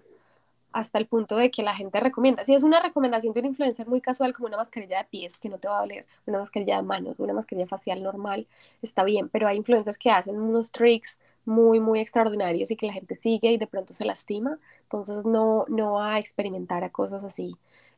[0.75, 2.43] hasta el punto de que la gente recomienda.
[2.43, 5.47] Si es una recomendación de un influencer muy casual, como una mascarilla de pies que
[5.47, 8.45] no te va a doler, una mascarilla de manos, una mascarilla facial normal,
[8.81, 12.93] está bien, pero hay influencers que hacen unos tricks muy, muy extraordinarios y que la
[12.93, 14.59] gente sigue y de pronto se lastima.
[14.83, 17.55] Entonces no, no a experimentar a cosas así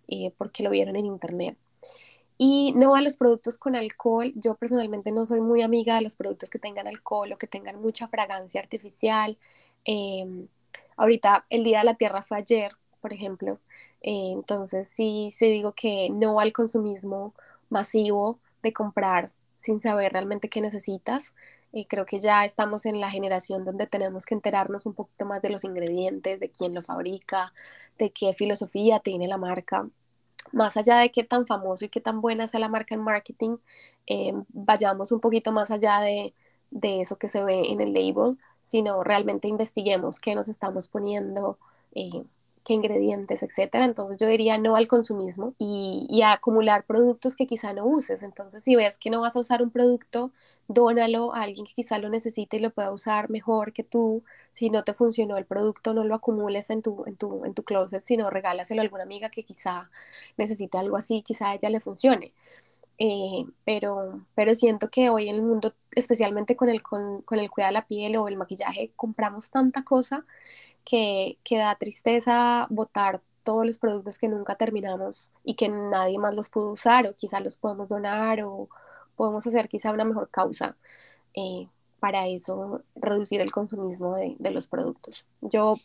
[0.08, 1.58] eh, porque lo vieron en internet.
[2.38, 4.34] Y no a los productos con alcohol.
[4.36, 7.82] Yo personalmente no soy muy amiga de los productos que tengan alcohol o que tengan
[7.82, 9.36] mucha fragancia artificial.
[9.84, 10.48] Em,
[10.98, 13.60] Ahorita el Día de la Tierra fue ayer, por ejemplo.
[14.02, 17.34] Eh, entonces sí, sí digo que no al consumismo
[17.70, 21.34] masivo de comprar sin saber realmente qué necesitas.
[21.74, 25.42] Eh, creo que ya estamos en la generación donde tenemos que enterarnos un poquito más
[25.42, 27.54] de los ingredientes, de quién lo fabrica,
[27.98, 29.88] de qué filosofía tiene la marca.
[30.54, 33.58] Más allá de qué tan famoso y qué tan buena sea la marca en marketing,
[34.08, 36.34] eh, vayamos un poquito más allá de,
[36.72, 38.38] de eso que se ve en el label
[38.68, 41.58] sino realmente investiguemos qué nos estamos poniendo,
[41.96, 42.26] eh,
[42.66, 43.86] qué ingredientes, etcétera.
[43.86, 48.24] Entonces yo diría no al consumismo y, a acumular productos que quizá no uses.
[48.24, 50.32] Entonces si ves que no vas a usar un producto,
[50.68, 54.24] dónalo a alguien que quizá lo necesite y lo pueda usar mejor que tú.
[54.52, 57.64] Si no te funcionó el producto, no lo acumules en tu, en tu, en tu
[57.64, 59.90] closet, sino regálaselo a alguna amiga que quizá
[60.38, 62.34] necesite algo así, quizá a ella le funcione.
[63.00, 67.70] Eh, pero, pero siento que hoy en el mundo, especialmente con el, con, el cuidado
[67.70, 70.26] de la piel o el maquillaje, compramos tanta cosa
[70.86, 76.34] que, que da tristeza botar todos los productos que nunca terminamos y que nadie más
[76.36, 78.70] los pudo usar o quizá los podemos donar o
[79.16, 80.78] podemos hacer quizá una mejor causa.
[81.34, 81.68] Eh,
[82.00, 85.26] para eso reducir el consumismo de, de los productos.
[85.42, 85.76] Yo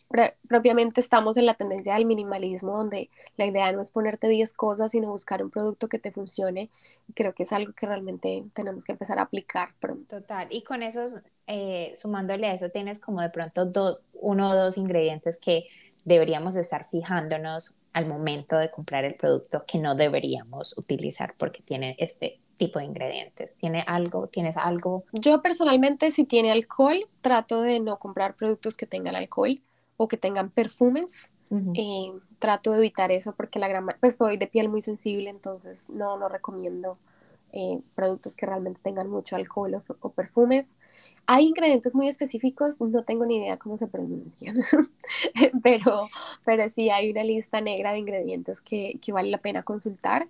[0.47, 4.91] propiamente estamos en la tendencia del minimalismo, donde la idea no es ponerte 10 cosas,
[4.91, 6.69] sino buscar un producto que te funcione.
[7.15, 10.17] creo que es algo que realmente tenemos que empezar a aplicar pronto.
[10.17, 10.47] Total.
[10.51, 14.77] Y con esos, eh, sumándole a eso, tienes como de pronto dos, uno o dos
[14.77, 15.67] ingredientes que
[16.05, 21.95] deberíamos estar fijándonos al momento de comprar el producto que no deberíamos utilizar porque tiene
[21.99, 23.57] este tipo de ingredientes?
[23.57, 24.27] ¿Tiene algo?
[24.27, 25.03] ¿Tienes algo?
[25.11, 29.61] Yo personalmente, si tiene alcohol, trato de no comprar productos que tengan alcohol
[29.97, 31.29] o que tengan perfumes.
[31.75, 35.87] Eh, trato de evitar eso porque la gran pues soy de piel muy sensible, entonces
[35.87, 36.97] no, no recomiendo
[37.55, 40.75] eh, productos que realmente tengan mucho alcohol o, perfumes.
[41.27, 44.57] Hay ingredientes muy específicos, no tengo ni idea cómo se pronuncian,
[45.63, 46.09] pero,
[46.43, 50.27] pero sí hay una lista negra de ingredientes que, que vale la pena consultar.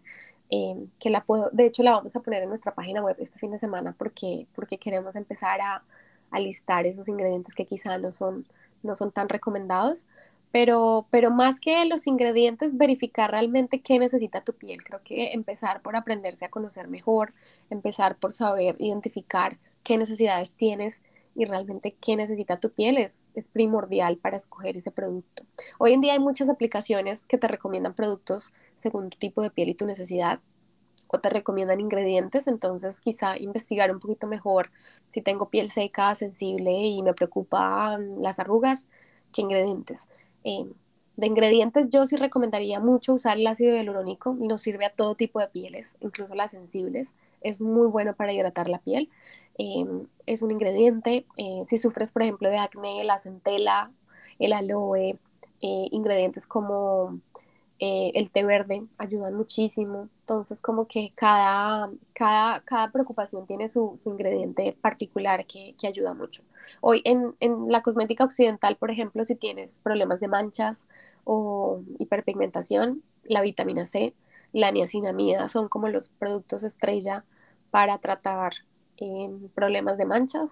[0.55, 3.39] Em, que la puedo, de hecho la vamos a poner en nuestra página web este
[3.39, 5.81] fin de semana porque, porque queremos empezar a,
[6.29, 8.45] a listar esos ingredientes que quizá no son,
[8.83, 10.05] no son tan recomendados,
[10.51, 14.83] pero, pero más que los ingredientes, verificar realmente qué necesita tu piel.
[14.83, 17.33] Creo que empezar por aprenderse a conocer mejor,
[17.71, 21.01] empezar por saber identificar qué necesidades tienes
[21.33, 25.41] y realmente qué necesita tu piel es, es primordial para escoger ese producto.
[25.79, 29.69] Hoy en día hay muchas aplicaciones que te recomiendan productos según tu tipo de piel
[29.69, 30.39] y tu necesidad
[31.07, 34.71] o te recomiendan ingredientes, entonces quizá investigar un poquito mejor
[35.09, 38.87] si tengo piel seca, sensible y me preocupan las arrugas,
[39.31, 40.07] qué ingredientes.
[40.43, 40.65] Eh,
[41.15, 45.39] de ingredientes yo sí recomendaría mucho usar el ácido hialurónico, nos sirve a todo tipo
[45.39, 49.09] de pieles, incluso las sensibles, es muy bueno para hidratar la piel.
[49.57, 51.25] Em, es un ingrediente.
[51.37, 53.91] Eh, si sufres, por ejemplo, de acné, la centela,
[54.39, 55.19] el aloe,
[55.61, 57.19] eh, ingredientes como
[57.79, 60.09] eh, el té verde ayudan muchísimo.
[60.21, 66.43] Entonces, como que cada, cada, cada preocupación tiene su, ingrediente particular que, que, ayuda mucho.
[66.81, 70.87] Hoy en, en la cosmética occidental, por ejemplo, si tienes problemas de manchas
[71.25, 74.13] o hiperpigmentación, la vitamina C,
[74.53, 77.25] la niacinamida son como los productos estrella
[77.71, 78.53] para tratar
[79.55, 80.49] problemas de manchas.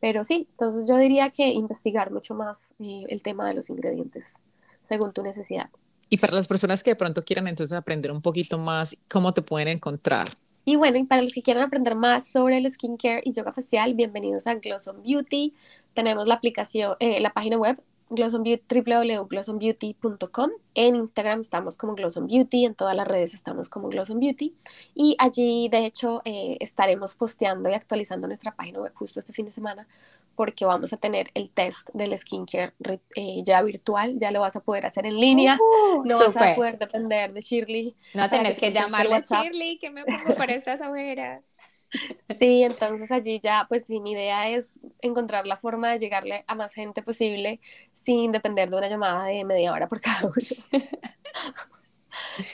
[0.00, 4.34] Pero sí, entonces yo diría que investigar mucho más eh, el tema de los ingredientes
[4.82, 5.68] según tu necesidad.
[6.08, 9.42] Y para las personas que de pronto quieran entonces aprender un poquito más, ¿cómo te
[9.42, 10.30] pueden encontrar?
[10.64, 13.94] Y bueno, y para los que quieran aprender más sobre el skincare y yoga facial,
[13.94, 15.52] bienvenidos a Gloss Beauty.
[15.94, 20.50] Tenemos la aplicación, eh, la página web www.glossonbeauty.com.
[20.74, 24.54] En Instagram estamos como Glosson Beauty, en todas las redes estamos como Glosson Beauty.
[24.94, 29.46] Y allí, de hecho, eh, estaremos posteando y actualizando nuestra página web justo este fin
[29.46, 29.88] de semana
[30.36, 32.72] porque vamos a tener el test del skincare
[33.16, 36.54] eh, ya virtual, ya lo vas a poder hacer en línea, uh, no vas a
[36.54, 37.96] poder depender de Shirley.
[38.14, 41.44] No a tener que, llamarle a Shirley, que me pongo para estas ojeras.
[42.38, 46.54] Sí, entonces allí ya, pues sí, mi idea es encontrar la forma de llegarle a
[46.54, 47.60] más gente posible
[47.92, 50.34] sin depender de una llamada de media hora por cada uno.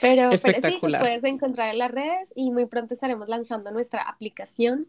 [0.01, 4.87] Pero, pero sí, puedes encontrar en las redes y muy pronto estaremos lanzando nuestra aplicación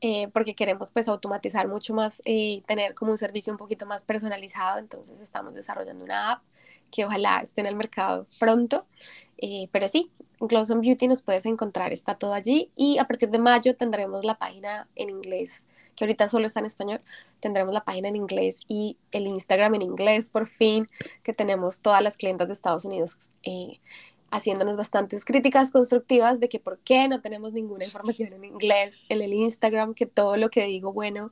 [0.00, 4.02] eh, porque queremos pues automatizar mucho más y tener como un servicio un poquito más
[4.02, 4.78] personalizado.
[4.78, 6.42] Entonces estamos desarrollando una app
[6.90, 8.86] que ojalá esté en el mercado pronto.
[9.38, 10.10] Eh, pero sí,
[10.40, 12.70] Glows on Beauty nos puedes encontrar, está todo allí.
[12.76, 16.66] Y a partir de mayo tendremos la página en inglés, que ahorita solo está en
[16.66, 17.00] español.
[17.40, 20.88] Tendremos la página en inglés y el Instagram en inglés, por fin,
[21.22, 23.16] que tenemos todas las clientas de Estados Unidos.
[23.42, 23.80] Eh,
[24.30, 29.22] haciéndonos bastantes críticas constructivas de que por qué no tenemos ninguna información en inglés en
[29.22, 31.30] el Instagram, que todo lo que digo, bueno,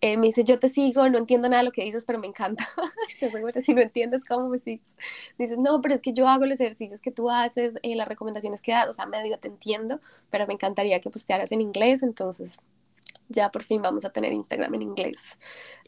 [0.00, 2.28] eh, me dice, yo te sigo, no entiendo nada de lo que dices, pero me
[2.28, 2.68] encanta.
[3.20, 4.94] yo soy bueno, si no entiendes cómo me sigues.
[5.38, 8.62] Dices, no, pero es que yo hago los ejercicios que tú haces, eh, las recomendaciones
[8.62, 10.00] que das, o sea, medio te entiendo,
[10.30, 12.58] pero me encantaría que postearas en inglés, entonces
[13.28, 15.36] ya por fin vamos a tener Instagram en inglés.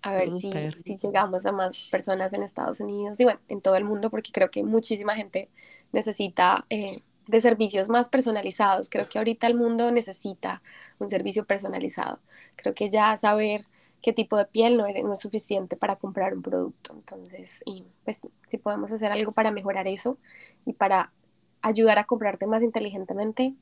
[0.03, 0.51] A ver si,
[0.85, 4.33] si, llegamos a más personas en Estados Unidos y bueno, en todo el mundo, porque
[4.33, 5.49] creo que muchísima gente
[5.93, 8.89] necesita eh, de servicios más personalizados.
[8.89, 10.63] Creo que ahorita el mundo necesita
[10.99, 12.19] un servicio personalizado.
[12.57, 13.67] Creo que ya saber
[14.03, 16.93] qué tipo de piel no, es suficiente para comprar un producto.
[16.93, 20.19] Entonces, y pues si podemos hacer algo para mejorar eso
[20.67, 21.13] y para
[21.63, 23.55] ayudar a comprarte más inteligentemente,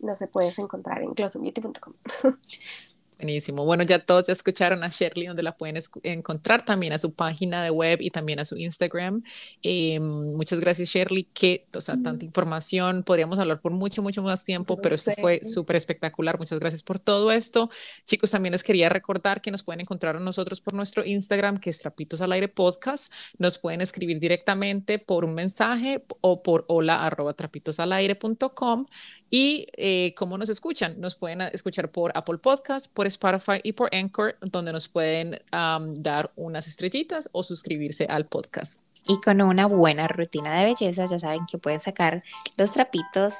[0.00, 1.94] no se puedes encontrar en glossonbeauty.com.
[3.16, 3.64] Buenísimo.
[3.64, 7.62] Bueno, ya todos ya escucharon a Shirley, donde la pueden encontrar también a su página
[7.62, 9.22] de web y también a su Instagram.
[9.62, 11.28] Eh, muchas gracias, Shirley.
[11.32, 13.04] Que, o sea, tanta información.
[13.04, 16.38] Podríamos hablar por mucho, mucho más tiempo, pero esto fue súper espectacular.
[16.40, 17.70] Muchas gracias por todo esto.
[18.04, 21.70] Chicos, también les quería recordar que nos pueden encontrar a nosotros por nuestro Instagram, que
[21.70, 23.12] es Trapitos al Aire Podcast.
[23.38, 28.86] Nos pueden escribir directamente por un mensaje o por hola arroba trapitosalaire.com.
[29.30, 33.94] Y eh, cómo nos escuchan, nos pueden escuchar por Apple Podcast, por Spotify y por
[33.94, 38.80] Anchor, donde nos pueden dar unas estrellitas o suscribirse al podcast.
[39.06, 42.22] Y con una buena rutina de belleza, ya saben que pueden sacar
[42.56, 43.34] los trapitos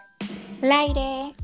[0.62, 1.34] al aire.